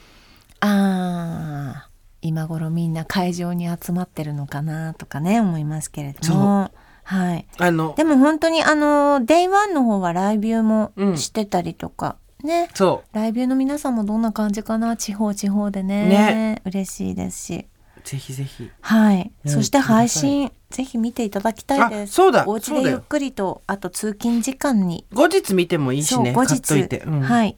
[0.62, 6.72] あー今頃みんな会場に集まってるのかなとかね思いますけれども
[7.06, 7.48] はい。
[7.60, 11.18] あのでも本当にあの Day1 の方はライブビューもうん。
[11.18, 12.70] してたりとか、ね。
[12.74, 16.10] そライブビューの皆さんもどんな感じかな地方地方でね。
[16.10, 16.62] ね。
[16.66, 17.68] 嬉しいですし。
[17.98, 18.70] うぜひぜひ。
[18.82, 22.10] はい、うんそして配信ぜひ見ていただきたいです。
[22.10, 22.44] あそうだ。
[22.48, 25.06] お家でゆっくりとあと通勤時間に。
[25.14, 26.34] 後日見てもいいしね。
[26.34, 27.22] 買っとい日、て、うん。
[27.22, 27.56] はい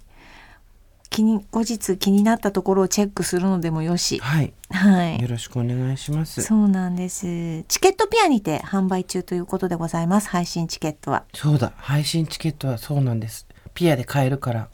[1.10, 4.20] 気に後日気になったところをチェックするのでもよし。
[4.20, 4.54] はい。
[4.70, 5.22] はい。
[5.22, 6.42] よろしくお願いします。
[6.42, 7.64] そうなんです。
[7.64, 10.30] チケットピアにて販売中ということでございます。
[10.30, 11.24] 配信チケットは。
[11.34, 11.74] そうだ。
[11.78, 13.48] 配信チケットはそうなんです。
[13.74, 14.70] ピアで買えるから。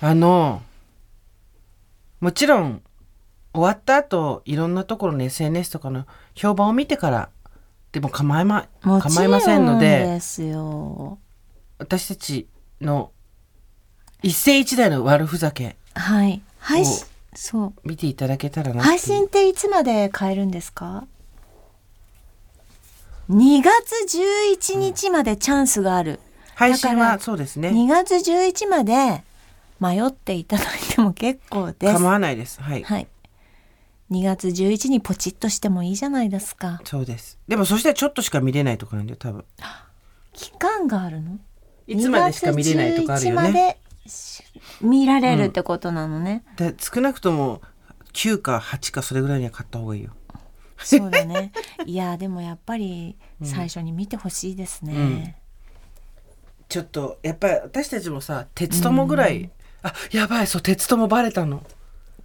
[0.00, 0.62] あの
[2.20, 2.82] もちろん
[3.54, 7.28] 終わった後いろんなところの SNS とかの評判を見てから
[7.92, 11.18] でも構いま構いませんのでですよ
[11.78, 12.48] 私たち
[12.80, 13.12] の
[14.22, 15.76] 一世一代の悪ふざけ。
[15.94, 16.42] はい。
[16.58, 17.72] 配信をそう。
[17.84, 21.06] 見ていただけたらな配信っていつまで買えるんですか
[23.30, 26.20] ？2月11日までチャンスがある、
[26.54, 27.70] 配信はそうですね。
[27.70, 29.24] 2月11まで
[29.80, 31.92] 迷っていただいても結構です。
[31.94, 33.08] 構わないですはい、はい
[34.12, 39.44] 2月11にポチッとしてもいいじゃないですかそうですでもそしたらちょっとしか見れないとかなんだよ多分
[40.34, 41.38] 期間があるの
[41.86, 43.78] いつまでしか見れないとかあるよ2月11まね
[44.82, 47.62] 見られるってことなのね、で少なくとも
[48.12, 50.10] 9か8かそれぐらいには買った方がいいよ。
[50.78, 51.52] そうだね。
[51.86, 55.36] いやでもやっぱり最初に見てほしいですね、
[56.68, 59.50] ちょっとやっぱり私たちもさ鉄友ぐらい、
[59.82, 61.64] あやばいそう鉄友バレたの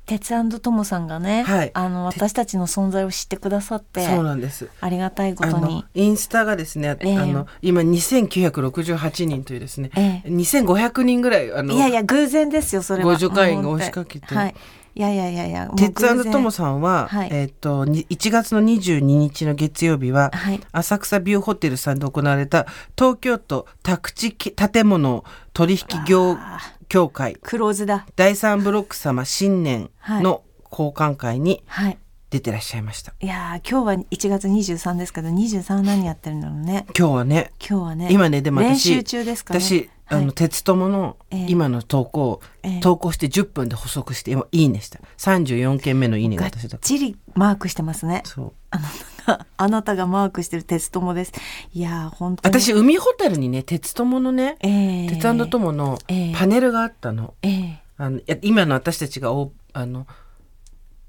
[0.08, 1.72] 鉄ともさんがね、はい。
[1.74, 4.70] あの私たちの存在を知ってくださってそうなんです。
[4.80, 5.86] ありがたいことに。
[5.94, 7.18] インスタがですね、ええ。
[7.18, 10.30] あの今2968人というですね、ええ。
[10.30, 13.12] 2500人ぐらいあのいやいや偶然ですよそれは。
[13.12, 14.34] ご助会員が押しかけて。
[14.34, 14.56] はい。
[14.96, 16.32] いやいやいやいや鉄偶然。
[16.32, 17.30] ともさんは、はい。
[17.34, 20.62] えっ、とに1月の22日の月曜日は、はい。
[20.72, 22.66] 浅草ビューホテルさんで行われた
[22.98, 27.36] 東京都宅地建物取引業あ協会。
[27.42, 28.06] クローズだ。
[28.16, 31.98] 第三ブロック様新年の交換会にはい。
[32.30, 33.14] 出てらっしゃいました。
[33.22, 36.86] いやー今日は1月23ですけど23は何やってるんだろうね。
[36.98, 39.62] 今日はね今日はね今ねでも練私習中ですかね。
[39.62, 41.46] 私、あの鉄友のええ。
[41.48, 42.42] 今の投稿
[42.82, 45.00] 投稿して10分で補足して今いいねした。
[45.18, 48.24] 34件目のいいねががっ私だちりマークしてますね。
[48.26, 48.54] そう。
[48.72, 49.17] あなたが
[49.58, 51.34] あなたがマークしてる鉄友です。
[51.74, 52.62] いやー本当に。
[52.62, 55.10] 私海ホテルにね鉄友のね、ええ。
[55.10, 56.34] 鉄友のええ。
[56.36, 57.82] パネルがあったの,、ええ。
[57.98, 60.08] あの今の私たちがおあの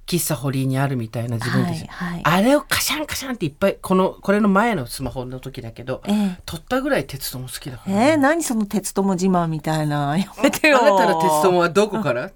[0.07, 2.21] 喫茶堀井にあるみたいな自分たち、はいはい。
[2.25, 6.39] あれをカシャンカシャンっていっぱいこのこれの前のスマホの時だけど、ええ。
[6.47, 10.17] 撮ったぐらい鉄友好きだから、えー、何その鉄友自慢みたいな。
[10.17, 10.81] やめてよ。
[10.81, 12.31] あなたの鉄友はどこから？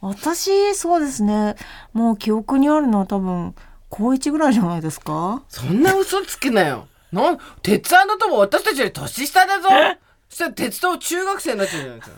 [0.00, 1.56] 私そうですね。
[1.92, 3.54] もう記憶にあるのは多分
[3.88, 5.42] 高一ぐらいじゃないですか？
[5.48, 6.88] そんな嘘つけなよ。
[7.10, 9.68] なん、鉄友私たちより年下だぞ。
[10.28, 12.16] そしたら鉄友中学生になっちゃうじゃないですか。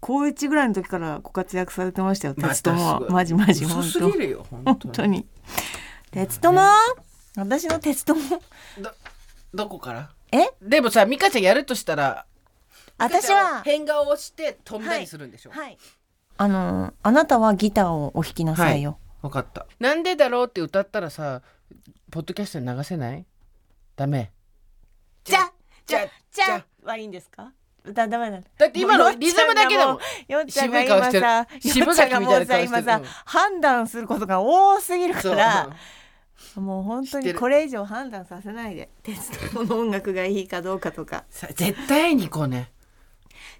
[0.00, 2.78] 高一ぐらいの時からご活躍されてましたよまた鉄友。
[2.78, 5.26] はマジマジ嘘本当すぎるよ、本当本当に。
[6.10, 6.62] 鉄友？
[7.36, 8.20] 私の鉄友？
[8.78, 8.90] ど、
[9.54, 10.10] どこから？
[10.30, 10.50] え？
[10.60, 12.26] でもさ、ミカちゃんやるとしたら、
[12.98, 15.50] 私は変顔をして飛んだりするんでしょ？
[15.50, 15.78] はい。
[16.36, 19.66] あのあなたはギターをお弾きなさいよ、わかった。
[19.78, 21.42] なんでだろうって歌ったらさ、
[22.10, 23.26] ポッドキャストに流せない？
[23.96, 24.32] ダメ。
[25.24, 25.50] じゃ
[25.86, 27.52] じゃじゃはいいんですか？
[27.84, 31.86] だダメだだって今のリズムだけでもよっちゃんが今さ渋い顔してる。
[31.86, 33.04] よっちゃんがもうさ今さ、うん。
[33.24, 35.70] 判断することが多すぎるから。
[36.54, 38.88] もう本当にこれ以上判断させないで。
[39.02, 41.24] 鉄道の音楽がいいかどうかとか。
[41.30, 42.70] さ絶対に行こうね。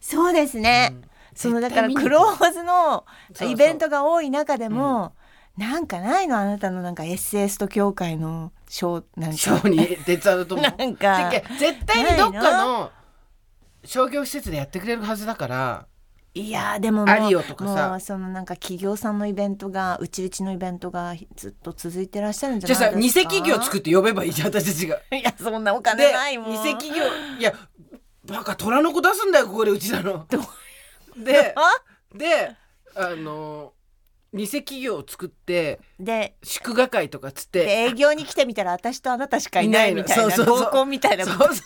[0.01, 0.95] そうですね、
[1.35, 3.05] そのだからクローズの
[3.43, 5.15] イベントが多い中でも
[5.59, 6.39] なんかないの？
[6.39, 9.37] あなたのなんか SS と協会の賞なんか。
[9.37, 10.63] ショーに鉄友とも。
[10.79, 11.31] なんか。
[11.59, 12.93] 絶対にどっかの
[13.85, 15.87] 商業施設でやってくれるはずだから。
[16.35, 24.97] いやーでももうもうそのなんか企業さんのイベントがうちうちのイベントがずっと続いてらっしゃるんじゃじゃあないですかさ偽企業作って呼べばいいじゃん私たちが。
[25.11, 26.53] いやそんなお金でないもん。
[26.53, 27.05] 偽企業。
[27.41, 27.53] いや
[28.25, 30.27] バカ虎の子出すんだよここでうちなの。
[31.17, 32.55] であで
[32.95, 33.73] あの
[34.35, 41.49] 偽企業を作ってで祝賀会とかつって営業に来てみたら私とあなたしかいないみたいないないのそうそうそう合コンみたいなそうそう。
[41.55, 41.61] で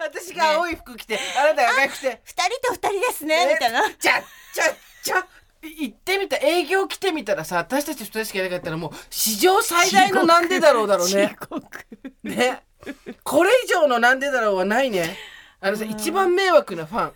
[0.00, 4.12] 私が青い服着て、あなたが赤い服て二人と二人ですねみたいなじゃ
[4.54, 4.64] じゃ
[5.02, 5.26] じゃ
[5.62, 11.36] 行ってみた営業来てみたらさ私たち二人しかいなかったらもう史上最大のなんでだろうだろうね
[12.22, 12.62] ね
[13.24, 15.16] これ以上のなんでだろうはないね
[15.60, 17.12] あのさ一番迷惑なファン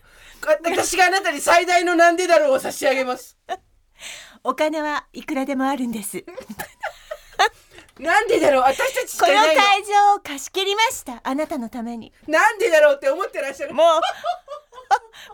[0.65, 3.37] 私があなたに最大のなんでだろうを差し上げます。
[4.45, 6.25] お金はいくらでもあるんです。
[7.99, 8.63] なんでだろう？
[8.63, 11.21] 私たちしこの会場を貸し切りました。
[11.23, 12.13] あなたのために。
[12.27, 13.75] なんでだろうって思ってらっしゃる？
[13.75, 13.85] も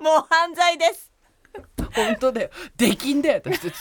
[0.00, 1.10] うもう犯罪です。
[1.94, 2.50] 本当だよ。
[2.76, 3.74] できんだよ私たち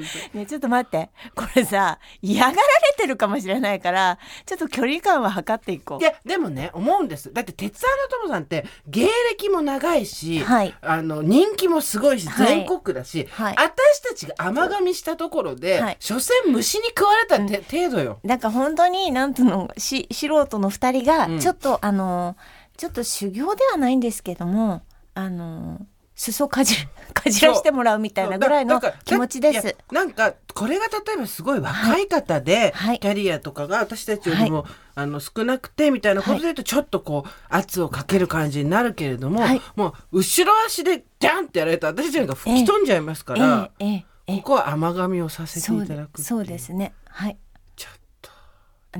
[0.00, 1.10] ねちょっと待って。
[1.34, 2.60] これさ嫌がられ
[2.96, 7.32] てるかもしれないからちょっと距離感は測っていこいやでもね思うんです。
[7.32, 10.74] だって鉄腕の友さんって芸歴も長いし、はい。
[10.80, 12.46] あの人気もすごいしはい。
[12.46, 13.54] 全国区だし、はい。
[13.56, 15.96] 私たちが甘噛みしたところで、はい。
[16.00, 18.18] 所詮虫に食われたて、程度よ。
[18.22, 21.38] うなんか本当になんていうのし素人の二人がうん。
[21.38, 22.36] ちょっと、あの
[22.76, 24.82] ちょっと修行ではないんですけども
[25.14, 25.86] あの
[26.22, 29.76] 裾かじる かじらしてもらうみたいなぐらいの気持ちです。
[29.90, 46.92] なんかこれが例えばすごい若い方で、はいキャリアとかが私たちよりも、あの少なくてみたいなことで言うとちょっとこう圧をかける感じになるけれども、はいもう後ろ足でジャンってやられたら私たちなんか吹き飛んじゃいますから、えええええここは甘噛みをさせていただくそうですね。
[47.08, 47.36] はい。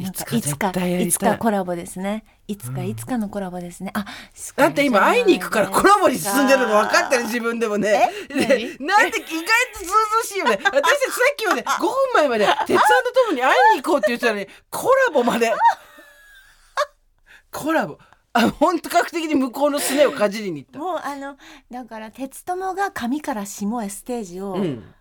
[0.01, 2.25] ちょっとなんかいつかいいつかコラボですね。
[2.49, 3.91] いつかいつかのコラボですね。
[3.95, 4.07] あ、
[4.57, 7.27] だって今会いに行くからコラボに進んでるの分かってるし。
[7.27, 8.11] 自分でもね。
[8.31, 10.59] なんで意外とずうずうしいよね。
[10.65, 10.83] 私たちさ
[11.33, 12.83] っきまで5分前まで鉄腕と
[13.27, 15.53] ともに会いに行こうって言ってたのにコラボまで。
[17.53, 17.99] コラボ。
[18.35, 20.79] あ本格的に向こうのすねをかじりに行った。
[20.79, 21.37] もうあの
[21.71, 24.95] だから鉄友が上から下へステージを、うん。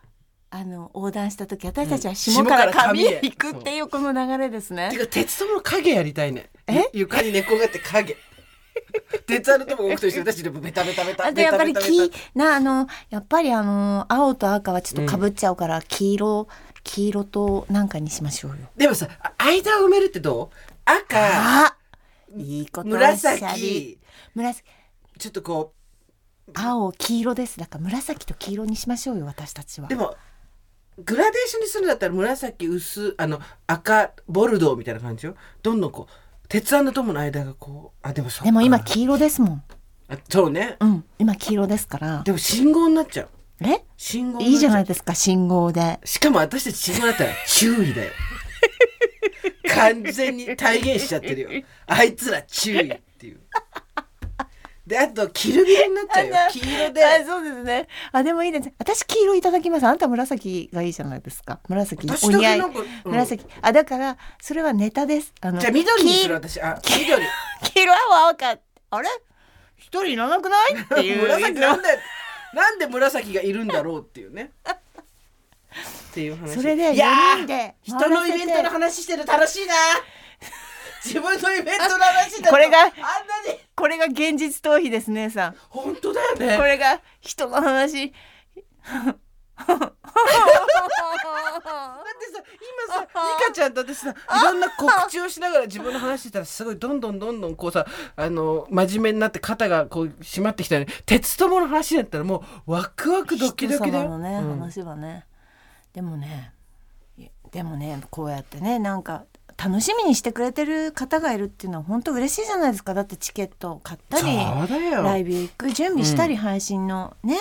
[0.54, 4.90] あの横断した時私たちはうん下から下から上へ行くっていうこの流れですね。
[4.92, 4.98] て。
[4.98, 6.50] か鉄友の影やりたいね。
[6.68, 6.90] え？
[6.94, 8.18] ゆ床に寝転がって影。
[9.26, 11.28] 鉄腕のとも僕と一緒に私でもベタベタベタ。
[11.28, 16.48] あとやっぱり黄なあのやっぱりあの青と赤はちょっと被っちゃうから、黄色
[16.84, 18.58] 黄色となんかにしましょうよ。
[18.76, 20.56] でもさ、あ間を埋めるってどう？
[20.84, 21.78] 赤、あ
[22.36, 24.00] いいこと紫、
[24.36, 24.64] 紫。
[25.18, 25.74] ちょっとこ
[26.54, 27.58] 青黄色です。
[27.58, 29.88] だから紫と黄色にしましょうよ私たちは。
[29.88, 30.16] う、でも、
[31.06, 35.36] グラデーションにするんだったら紫薄、あの、赤、ボルドーみたいな感じよ。
[35.64, 39.64] どんどんこう、鉄腕の友の間がこう、あ、でもそうかでも今黄色ですもん
[40.10, 40.76] あそうね。
[40.82, 43.30] うん今黄色ですからでも信号になっちゃう。
[43.62, 43.86] え？
[43.96, 48.12] 信号いいじゃないいですか信号でしかも私たち信号だったら 注意だよ。
[49.70, 51.50] 完全に体現しちゃってるよ。
[51.88, 53.40] あいつら注意っていう。
[54.92, 56.36] で、あと、キルビルになっちゃうよ。
[56.52, 57.06] 黄色で。
[57.06, 57.88] あそうですね。
[58.12, 59.86] あでもいいです私黄色いただきます。
[59.86, 61.62] あんた紫がいいじゃないですか。
[61.70, 62.60] 紫私お似合い。
[62.60, 62.74] うん。
[63.06, 63.46] 紫。
[63.62, 65.34] あだからそれはネタです。
[65.40, 66.62] あのじゃあ緑にする黄私。
[66.62, 67.24] あ、緑。
[67.74, 68.58] 黄色は赤
[68.90, 69.08] あれ？
[69.78, 70.76] 一人いらなくない？
[70.76, 71.22] っていう。
[71.22, 71.88] 紫なんで
[72.54, 74.52] なんで紫がいるんだろうっていうね。
[74.60, 76.56] っていう話。
[76.56, 79.74] それでいや4人ーで人のイベントの話してる楽しいな
[81.04, 83.60] 自分のイベントの話だとこれがあんなに。
[83.76, 85.56] これが現実逃避です姉さん。
[85.70, 86.58] 本当だよね。
[86.58, 88.14] これが人の話。
[89.58, 89.94] だっ
[92.18, 92.44] てさ
[92.88, 93.10] 今さリ
[93.48, 97.86] カちゃんと私さいろんな告知をしながら自分の話してたらすごいどんどんどんどんこうさ
[98.16, 100.88] あの真面目になって肩がこう締まってきたよね。
[101.06, 104.10] 鉄友の話だったらもうワクワクドキドキだよ。
[104.10, 104.60] のね、うん。
[104.60, 105.26] 話はね。
[105.94, 106.54] でもね
[107.18, 109.26] いでもねこうやってねなんか
[109.64, 114.38] 楽しみにしてくれてる方がいるっていうのは本当嬉しいじゃないですかだってチケットを買ったり
[114.92, 117.38] ライブ行く準備したり、配信のね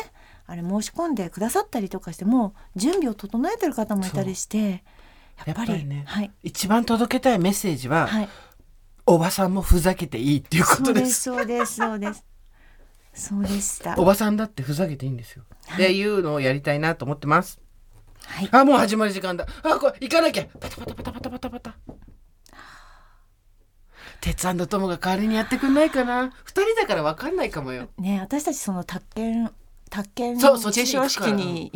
[0.46, 4.82] あれ申し込んでくださったりとかしてもう準備を整えてる方もいたりして
[5.46, 8.28] やっぱりねはい一番届けたいメッセージは、はい
[9.06, 11.22] おばさんもふざけていいっていうことですす。
[11.22, 12.24] そうですそうです
[13.12, 15.42] そうでしたおばさんだってふざけていいんですよ。
[15.74, 17.60] っていうのをやりたいなと思ってます。
[18.24, 19.46] はいあ、もう始まる時間だ。
[19.64, 20.44] あ、これ行かなきゃ。
[20.60, 21.74] パタパタパタパタパタパタ。
[24.20, 26.32] 鉄腕の友が代わりにやってくんないかな？
[26.44, 27.88] 二人だからわかんないかもよ。
[27.98, 29.50] ね私たちその宅建
[29.88, 31.72] 宅建そうそっち行式に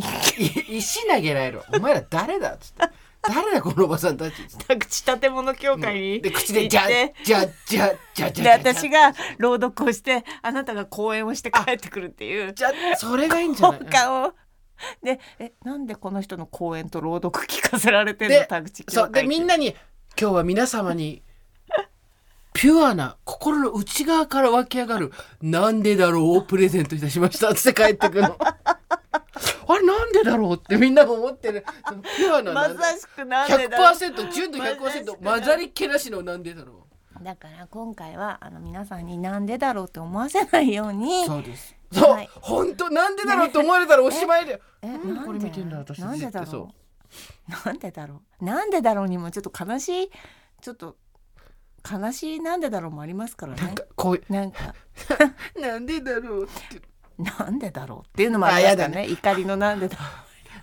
[0.69, 1.63] い石投げられる。
[1.75, 2.83] お前ら誰だっつって。
[3.27, 4.35] 誰だこのおばさんたち。
[4.69, 8.73] 宅地建物協会にで、口でじゃ行ってじゃじゃじゃじでゃじゃ。
[8.75, 13.79] 私が朗読をしてあなたが講演をして帰ってくるっていうじゃそれがいいんじゃない？
[13.79, 14.33] 本館を
[15.03, 18.41] でえなんでこの人の講演と朗読聞かせられてるの？
[18.41, 19.75] で田口そうでみんなに
[20.21, 21.23] 今日は皆様に
[22.55, 25.13] ピュアな心の内側から湧き上がる
[25.43, 27.51] 「なんでだろう」をプレゼントいたしました。
[27.51, 28.23] って帰ってくる。
[28.23, 28.39] の。
[29.67, 31.65] あれなんでだろうってみんなも思ってる。
[31.87, 33.95] そのピュアなまさしくなんでだろう。
[33.95, 36.87] 100%純度まさし100%く混ざりっけなしのなんでだろ
[37.21, 41.25] だから今回はあの皆さんになんでだろうって思わせないように。
[41.25, 41.75] うそうです。
[41.93, 42.31] そう、はい。
[42.41, 45.99] 本当なんでだろうって思われたら おしまいだよえなんでこれ見てんだ私。
[46.01, 46.71] なんでだろ
[47.51, 47.67] う？
[47.67, 48.45] なんでだろう？
[48.45, 49.09] なんでだろう？
[49.09, 50.11] にもちょっと悲しい
[50.61, 50.97] ちょっと
[51.91, 53.63] 悲しいなんでだろうもありますからね。
[53.63, 54.75] なんかこういなんか。
[55.55, 56.81] う なんでだろうって。
[57.19, 59.07] なんでだろうっていうのもありますからね。
[59.07, 60.03] 怒りのなんでだろ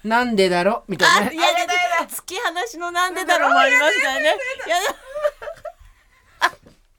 [0.04, 0.08] う。
[0.08, 1.36] なんでだろうみたいなね。
[1.36, 2.08] いやだだ。
[2.08, 4.22] 突き放しのなんでだろうもありますからね。
[4.66, 4.78] いや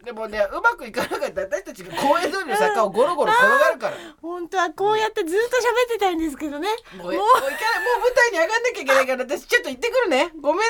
[0.04, 1.42] でもねうまくいかなかった。
[1.42, 3.96] ら私たちが公園通りの坂をゴロゴロ転がるから。
[4.22, 6.68] 本当はこうやってずっと喋ってたいんですけどね。
[6.96, 7.06] もう。
[7.06, 7.56] もう行かないも
[7.98, 10.30] う舞台に上がんなきゃいけないから私ちょっと行ってくるね。
[10.40, 10.66] ごめんね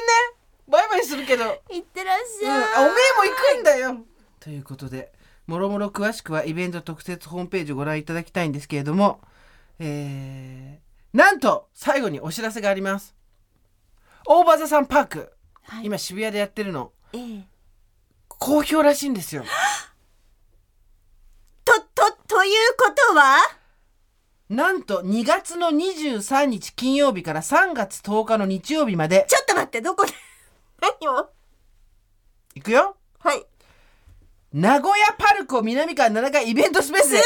[0.68, 2.88] バイバイするけど、うん、いってらっしあゃい。
[2.88, 3.96] おめえも行くんだよ。
[4.40, 5.12] ということで
[5.46, 9.20] もろもろ詳しくはイベント特設ホームページをご覧いただきたいんですけれども
[9.78, 13.14] えー、なんと最後にお知らせがあります。
[14.26, 15.32] 大場座さんパーク、
[15.62, 15.86] はい。
[15.86, 16.92] 今渋谷でやってるの。
[17.12, 17.44] ええ。
[18.28, 19.44] 好評らしいんですよ。
[21.64, 23.36] ととということは？
[24.48, 29.26] なんと2月の23日金曜日から3月10日の日曜日まで。
[29.28, 30.12] ちょっと待ってどこで？
[30.82, 31.30] 何を？
[32.56, 32.96] いくよ。
[33.20, 33.46] はい。
[34.52, 37.22] 名古屋パルコ南館7階イベントスペースすごい。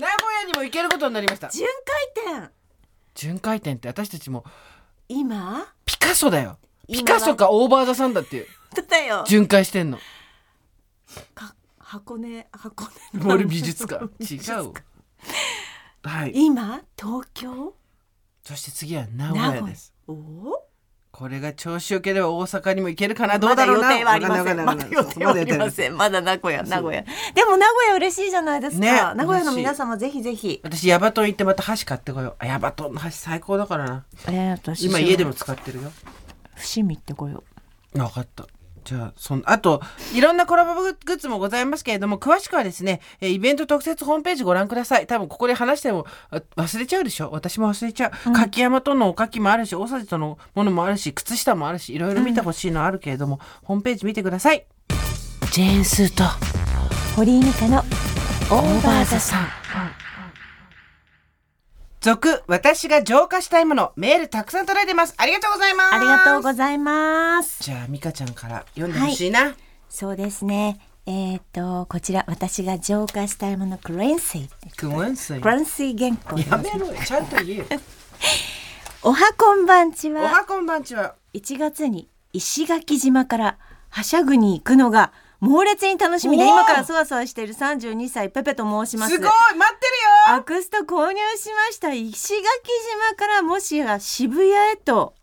[0.00, 1.50] 名古屋にも行けることになりました。
[1.50, 2.50] 巡回展。
[3.14, 4.44] 巡回展って私たちも。
[5.08, 5.66] 今？
[5.84, 6.58] ピカソだよ。
[6.88, 8.46] 今ピカソかオーバーザさんだっていう。
[8.74, 9.24] 本当だよ。
[9.28, 9.98] 巡回してんの。
[11.34, 14.06] か箱根箱根森美術館。
[14.24, 14.72] 違う
[16.02, 16.32] はい。
[16.34, 16.80] 今？
[16.98, 17.74] 東京？
[18.42, 19.92] そして次は名古屋です。
[20.08, 20.69] おお？
[21.20, 23.38] これが調子よければ大阪にも行けるかな？
[23.38, 23.98] どまだ予うだろうな？
[23.98, 24.64] 定はありません。
[24.64, 25.96] まだ予定はありません。
[25.98, 27.02] まだ名古屋名古屋。
[27.02, 28.90] でも名古屋嬉しいじゃないですか、ね。
[29.14, 30.60] 名古屋の皆様ぜひぜひ。
[30.64, 32.36] 私ヤバトン行ってまた箸買ってこよう。
[32.38, 34.04] あヤバトンの箸最高だからな。
[34.28, 35.92] えー、私今家でも使ってるよ。
[36.54, 37.44] 伏見ってこよ
[37.92, 38.46] 分かった
[38.90, 39.80] じゃあそんあと
[40.12, 45.06] いろんなコラボグッズもございますけれども詳しくはですねえーイベント特設ホームページご覧ください。
[45.06, 47.30] 多分ここで話してもあ忘れちゃうでしょ？
[47.30, 54.66] 私も忘れちゃう、柿山とのおかきもあるし大さじとのものもあるし靴下もあるしいろいろ見てほしいのあるけれども、ホームページ見てください。
[55.52, 56.24] ジェーンスーと
[57.14, 59.46] 堀井美香のオーバーザさん
[62.00, 65.12] 続私が浄化したいものメールたくさん届いてます。
[65.18, 65.94] ありがとうございます。
[65.96, 67.62] ありがとうございます。
[67.62, 69.54] じゃあ美香ちゃんから読んでほしいな、
[69.90, 70.80] そうですね。
[71.04, 74.48] えっ、とこちら私が浄化したいものクレンシー
[74.78, 77.58] クワンスイクレンシー原稿やめろよちゃんと言え。
[77.58, 77.64] よ
[79.04, 80.22] おはこんばんちは。
[80.22, 81.16] おはこんばんちは。
[81.34, 83.58] 1月に石垣島から
[83.90, 89.14] はしゃぐに行くのが猛烈に楽しみで今からそわそわしている32歳ペペと申します。
[89.14, 89.86] すごい待って
[90.28, 90.36] るよ。
[90.36, 91.92] アクスタ購入しました。
[91.94, 92.42] 石垣
[93.10, 95.14] 島からもしや渋谷へと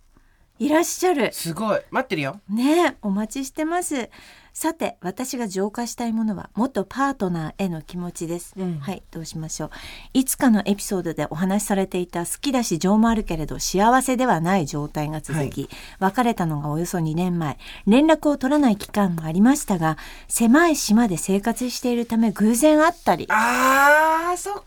[0.59, 1.29] いらっしゃる。
[1.33, 1.81] すごい。
[1.91, 2.39] 待ってるよ。
[2.49, 4.09] ねえお待ちしてます。
[4.53, 8.79] さて私が浄化したいものは元パートナーへの気持ちです、うん。
[8.79, 9.69] はいどうしましょう。
[10.15, 17.59] いつかのエピソードでお話しされていた好きだし情もあるけれど幸せではない状態が続き、別れたのがおよそ2年前。
[17.85, 19.95] 連絡を取らない期間もありましたが
[20.27, 23.27] 狭い島で生活しているため偶然会ったり。
[23.29, 24.63] あーそっか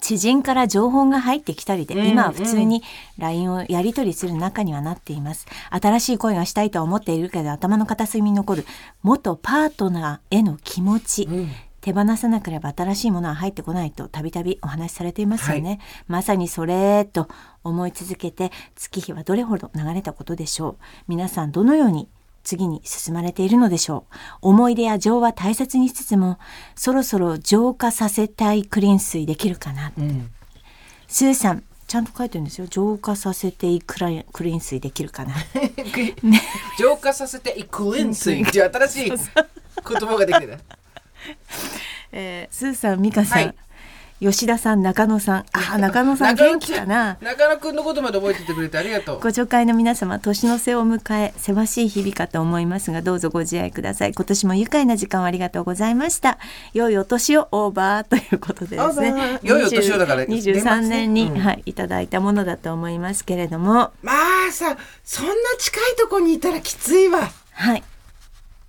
[0.00, 2.82] 知人から情報が入ってきたりで、うん今は普通に
[3.18, 5.46] LINE をやり取りする仲にはなっています。
[5.70, 8.66] 新しい恋がしたいとは思っているけど頭の片隅に残る
[9.02, 11.48] 元パートナーへの気持ち、うん。
[11.80, 17.28] 手放さなければ新しいものは入ってこないとたびたびお話しされていますよね、まさにそれと
[17.62, 20.76] 思い続けて月日はどれほど流れたことでしょう。
[21.06, 22.08] 皆さんどのように
[22.48, 24.14] 次に進まれているのでしょう。
[24.40, 26.38] 思い出や情は大切にしつつも
[26.74, 29.92] そろそろ浄化させたいクリーン水できるかな。
[29.98, 30.30] うん。
[31.06, 32.66] スーさんちゃんと書いてるんですよ。
[32.66, 35.34] 浄化させていいクライクリーン水できるかな。
[36.78, 39.18] 浄化させていくレンスイっていう新しい言
[40.08, 40.58] 葉ができてる。
[42.12, 43.54] えー、スーさん、ミカさん、はい
[44.20, 47.16] 吉田さん、中野さん、あー、 中野さん元気かな？
[47.20, 54.14] 中野くんのことまで覚えててくれてありがとうご助会の皆様、年の瀬を迎え、せわしい日々かと思いますが、どうぞご自愛ください。
[54.14, 56.38] 今年も愉快な時間をありがとうございました。
[56.74, 59.38] 良いお年をオーバーということでですねー。
[59.42, 64.12] 良いお年をだから20 23年に、ねうんはい、いただいたものだと思いますけれども、ま
[64.48, 67.82] あさそんな近いとこにいたらきついわはい、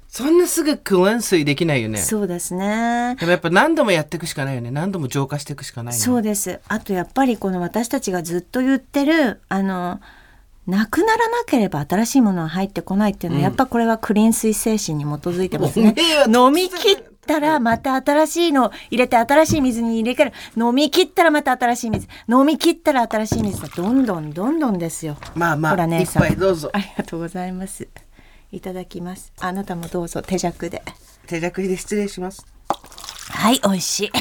[0.09, 3.15] そんなすぐクワン水できないよねそうですね。
[3.19, 6.59] でもやっぱ何度もやっていくしかないよね何度も浄化していくしかないねそうです。
[6.67, 10.01] あとやっぱりこの私たちがずっと言ってるあの
[10.65, 15.95] なくならなければ新しいものは入ってこないっていうのは、やっぱこれはクリーン水精神に基づいてますね。
[16.27, 25.17] 飲み切ったらまた新しいのを入れて新しい水に入れる飲み切ったらまた新しい水飲み切ったら新しい水だどんどんどんどんですよ。
[25.35, 27.87] まあまほらあいっぱいどうぞありがとうございます。
[28.51, 29.31] いただきます。
[29.39, 30.81] あなたもどうぞ手酌で。
[31.27, 32.45] 手酌で失礼します
[33.31, 34.11] はい、美味しい。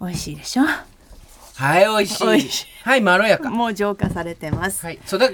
[0.00, 0.64] 美味しいでしょ？
[1.56, 2.04] はい美
[2.34, 4.84] 味しいはいまろやかもう浄化されてます。
[4.84, 5.28] はいそうだ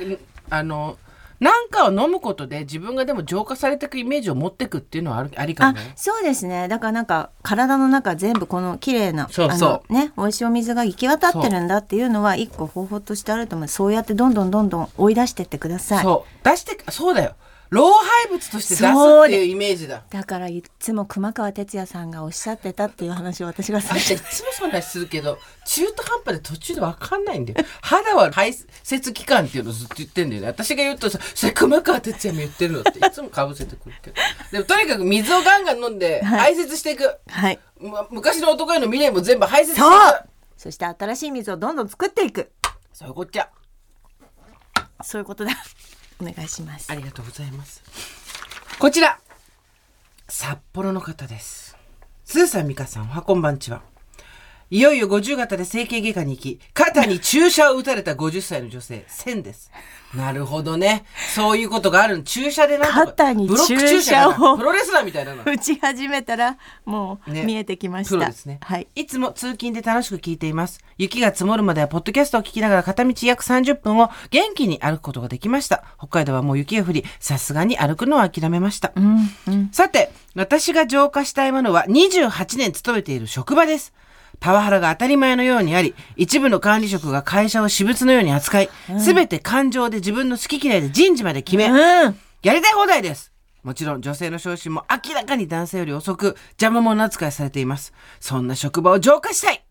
[0.51, 0.99] あの
[1.41, 5.93] なんかを飲むことで自分がでも浄化されていくイメージを持っていくっていうのはあるありかあもね。
[5.97, 6.69] そうですね。
[6.69, 9.93] だからなんか体の中全部この綺麗なそうそう。
[9.93, 13.69] ね美味しいお水が行き渡ってるんだっていうのは一個方法としてあると思う。
[13.69, 16.05] そうやってどんどんどんどん追い出してってください。
[16.05, 16.45] そう。
[16.49, 17.35] 出してそうだよ
[17.71, 20.03] 老廃物として出すそうでっていうイメージだ。
[20.11, 27.65] だからいつも熊川哲也さんがおっしゃってたっていう話を私がさ私いつもそんな話するけど中途半端で途中で分かんないんだよ。
[27.81, 30.49] 肌は排泄期間っていうのをずっと言ってんだよね。
[30.49, 34.17] 私が言うとさそれ熊川哲也も言ってるのっていつもかぶせてくるけど。
[34.51, 37.61] でもとにかく水をガンガン飲んで排泄していく、はい。
[37.81, 39.81] ま昔の男への未練も全部排泄していく。
[39.81, 40.29] そう。
[40.57, 42.51] そして新しい水をどんどん作っていく。
[42.93, 43.49] そういうこっちゃ。
[45.03, 45.53] そういうことだ
[46.21, 46.91] お願いします。
[46.91, 47.83] ありがとうございます。
[48.79, 49.19] こちら。
[50.29, 51.77] 札幌の方です。
[52.25, 53.90] スーさん美香さんおはこんばんちは。
[54.73, 59.73] いよいよ50型で整形外科に行き、肩に注射を打たれた50歳の女性、1000です。
[60.15, 61.05] なるほどね。
[61.35, 62.23] そういうことがある。
[62.23, 63.07] 注射でなんとか。
[63.07, 65.43] 肩にブロック注射をプロレスラーみたいなの。
[65.45, 68.61] 打ち始めたらもうね見えてきました、プロですね。
[68.63, 70.81] はいいつも通勤で楽しく聞いています。
[70.99, 75.83] 雪が積もるまではポッドキャストを聞きながら片道約30分を元気に歩くことができました。
[75.99, 78.93] 北海道はもう雪が降り、さすがに歩くのは諦めました。
[78.95, 79.19] うん
[79.49, 83.93] うんさて、私が浄化したいものは28年勤めている職場です。
[84.41, 92.19] パワハラが当たり前のようにあり、一部の管理職が会社を私物のように扱い、すべ、て感情で自分の好き嫌いで人事まで決め、うん。
[92.43, 93.33] やりたい放題です。
[93.63, 97.93] もちろん女性の昇進も明らかに男性より遅く邪魔者扱いされています。
[98.19, 99.63] そんな職場を浄化したい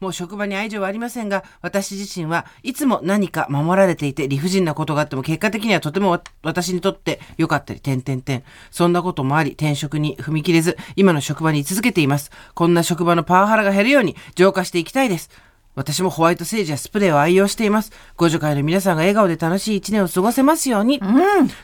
[0.00, 8.42] もう職場に愛情はありませんが、私自身はいつも何か守られていて理不尽なことがあっても結果的にはとてもわ私にとって良かったり、点々点。
[8.70, 12.30] そんなこともあり、転職に踏み切れず、今の職場に居続けています。
[12.54, 15.30] こんな職場のパワハラが減るように浄化していきたいです。
[15.76, 17.92] 私もホワイトセージやスプレーを愛用しています。
[18.16, 20.98] ご助会の皆さんが笑顔で楽しい一年を過ごせますように。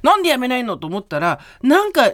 [0.02, 2.12] なんでやめないのと思ったら、なんか、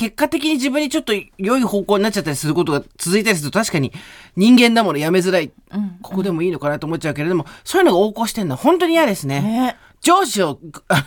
[0.00, 3.92] 結果的に自分にちょっと良い方向になっちゃったりすることが続いたりすると確かに
[4.34, 5.52] 人間だものやめづらい。
[6.00, 9.42] ここでもいいのかなと思っちゃうけれども、そういうのが横行してんのは本当に嫌ですね。
[9.42, 10.58] ね上司を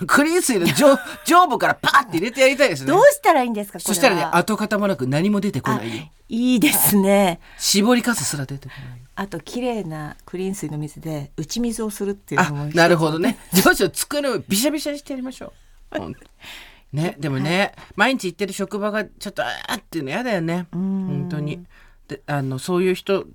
[0.05, 3.01] クリーン水の上 上部からパーって入れてやりたいですねどう。
[3.11, 6.03] したらいいんですかそしたらね、跡形もなく何も出てこあないよ。
[6.29, 8.99] いいですね絞りかすすら出てこない。
[9.15, 15.53] あと綺麗なクリーン水の水で打ち水をするっていうあのもなるほどね上司を作るびしゃびしゃにしてやりましょ
[15.91, 15.97] う
[16.93, 20.67] ねでもね、毎日行ってる職場がちょっとあーっていうの嫌だよね。
[20.71, 21.65] 本当に。
[22.07, 23.25] であのそういう人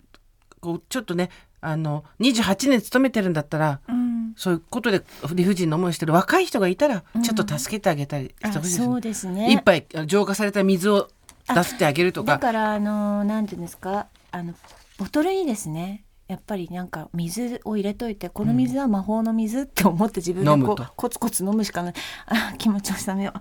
[0.60, 1.30] こうちょっとね
[1.60, 4.08] あの28年勤めてるんだったら、うん。
[4.36, 5.02] そういうことで
[5.34, 8.84] 理不尽な思いしてる若い人がいたら、ちょっと助けてあげたりしてあほしいですね。
[8.86, 9.52] そうですね。
[9.52, 11.08] 一杯浄化された水を
[11.48, 12.32] 出してあげるとか。
[12.34, 14.06] だからあのなんていうんですか？
[14.30, 14.54] あの
[14.98, 21.94] ボトルにですねやっぱりなんか水を入れといてこの水は魔法の水って思って自分でこうコツコツ飲むしかない。
[22.26, 23.32] あ気持ちを収めよ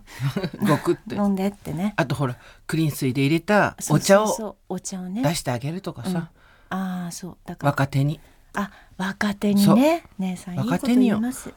[0.66, 1.16] ごく って。
[1.16, 1.94] う飲んでってね。
[1.98, 4.56] あとほらクリーン水で入れたお茶をそう。
[4.70, 5.22] お茶をね。
[5.22, 6.32] 出してあげるとかさ、
[6.70, 7.38] ああそう。
[7.46, 7.72] だから。
[7.72, 8.22] 若手に。
[8.54, 10.04] あ若手にね。
[10.18, 11.20] 姉さんいいこと若手によ。
[11.20, 11.54] 言います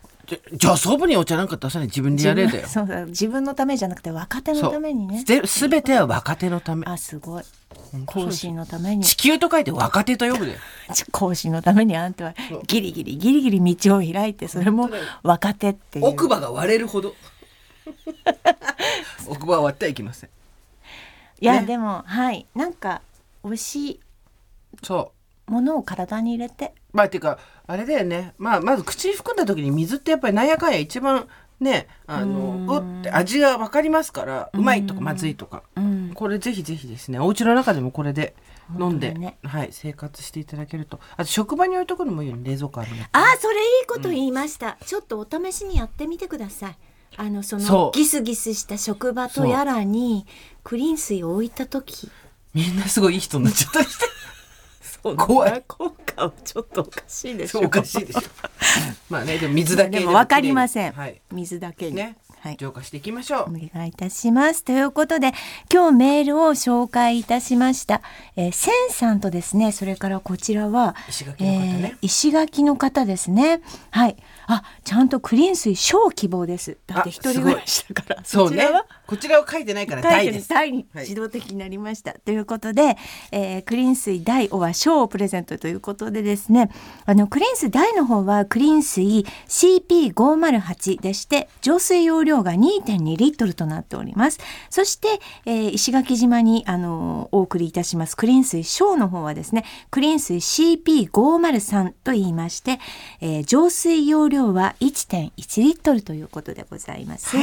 [0.53, 1.89] じゃあそばにお茶なんか出さない。
[1.89, 2.63] 自分でやれだよ。
[2.63, 5.25] 自分そうだ自分のためじゃなくて若手のためにね。
[5.25, 6.87] で全ては若手のため。
[6.87, 7.45] あすごい。
[7.93, 9.05] 本当そうです後進のために。
[9.05, 10.57] 地球と書いて若手と呼ぶで。
[11.13, 12.35] 後進のためにあんたは
[12.67, 14.91] ギリギリギリギリ道を開いてそれも
[15.23, 16.07] 若手っていう。
[16.07, 17.15] 奥歯が割れるほど。
[19.27, 20.31] 奥歯は割ってはいけません。
[21.41, 21.67] いや、ね。
[21.67, 22.47] でもはい。
[22.55, 23.03] なんか
[23.45, 24.01] 美味しい
[24.83, 25.13] そ
[25.49, 25.51] う。
[25.51, 26.75] ものを体に入れて。
[26.93, 27.39] まあていうか
[27.71, 28.35] あれだよね。
[28.37, 31.29] まあまず口に含んだ時に水ってやっぱりなんやかんや一番
[31.61, 35.63] ねあのうって味が分かりますからうまいとかまずいとか。
[35.77, 36.11] うん。
[36.15, 37.21] これぜひぜひですね。
[37.21, 38.35] お家の中でもこれで
[38.79, 40.99] 飲んで、ねはい生活していただけると。
[41.17, 42.43] あと職場に置いとくのもいいよね。
[42.51, 43.05] 冷蔵庫あるの。
[43.13, 46.77] あそれいいこと言いました、ちょっとお試しにやってみてください。
[47.17, 50.27] あのそのギスギスした職場とやらに
[50.65, 52.11] クリーン水を置いた時。
[52.53, 53.81] みんなすごいいい人になっちゃった。
[53.81, 54.07] りして
[55.17, 55.63] 怖い。
[55.67, 58.21] 効果はちょっとおかしいでしそうおかしいでしょ。
[59.09, 61.21] まあねでも水だけでも分かりません、はい。
[61.33, 62.57] 水だけに、ね、はい。
[62.57, 63.43] 浄化していきましょう。
[63.43, 64.65] お願いいたします。
[64.65, 65.33] ということで、
[65.73, 68.01] 今日メールを紹介いたしました。
[68.35, 71.91] えー、センさんとですね、それからこちらは、石垣の方ね。
[71.93, 73.61] えー石垣の方ですね。
[73.91, 74.17] はい。
[74.53, 76.77] あ、ちゃんとクリーン水小希望です。
[76.87, 78.25] だってあ一人暮らしだから。
[78.25, 78.87] そうねちらは？
[79.07, 82.13] こちらを書いてないから大です大自動的になりました。
[82.15, 82.97] ということで、
[83.33, 86.71] えークリーン水大おは小をプレゼントということでですね、
[87.07, 94.39] あのクリーン水大の方はクリーン水 CP508 でして、浄水容量が2.2リットルとなっております。
[94.71, 102.79] そして、えー石垣島にあのお送りいたしますクリーン水小の方はですね、クリーン水 CP503 と言いまして、
[103.21, 107.37] えー浄水容量は1.1リットルということでございます。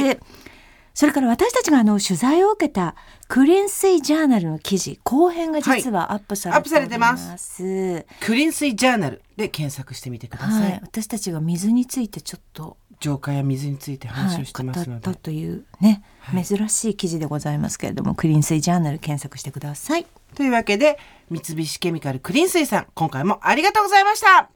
[0.98, 2.96] それから私たちがあの取材を受けた
[3.28, 8.04] クリーン水ジャーナルの記事後編が実はアップされてアップされてます。
[8.20, 20.06] クリーン水ジャーナルで検索してみてください、はい、私たちが水についてちょっと、浄化や水についてはい、話をしてますので、語ったというね、珍しい記事でございますけれどもクリーン水ジャーナル検索してください。
[20.34, 20.98] というわけで
[21.30, 24.50] 三菱ケミカルクリーン水さん今回もありがとうございました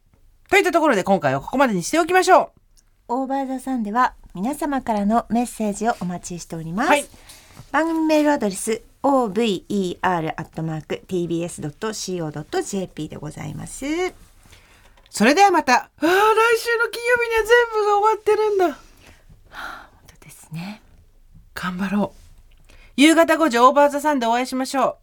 [0.52, 2.52] といったところで今回はここまでにしておきましょ
[3.08, 6.90] オーバーザさんでは皆様からのメッセージをお待ちしております。
[6.90, 7.06] はい
[7.70, 9.88] 番組メールアドレス over.tbs.co.jp
[13.08, 13.86] でございます。
[13.86, 13.88] う
[15.08, 18.76] それではまたあー来週の金曜日には全部が終わってるんだ本
[20.20, 20.82] 当ですね。
[21.54, 25.02] 頑張ろう夕方5時オーバーザさんでお会いしましょう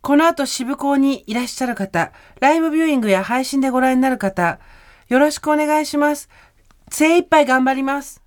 [0.00, 4.60] この後渋港にいらっしゃる方、ライブビューイングや配信でご覧になる方、
[5.08, 6.28] よろしくお願いします。
[6.90, 8.22] 精一杯頑張ります。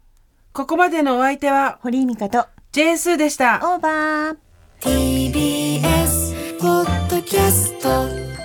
[0.54, 3.60] ここまでのお相手は、堀井美香とジェーンスーでした。
[3.64, 4.38] オーバー
[4.80, 8.39] TBS ポッドキャスト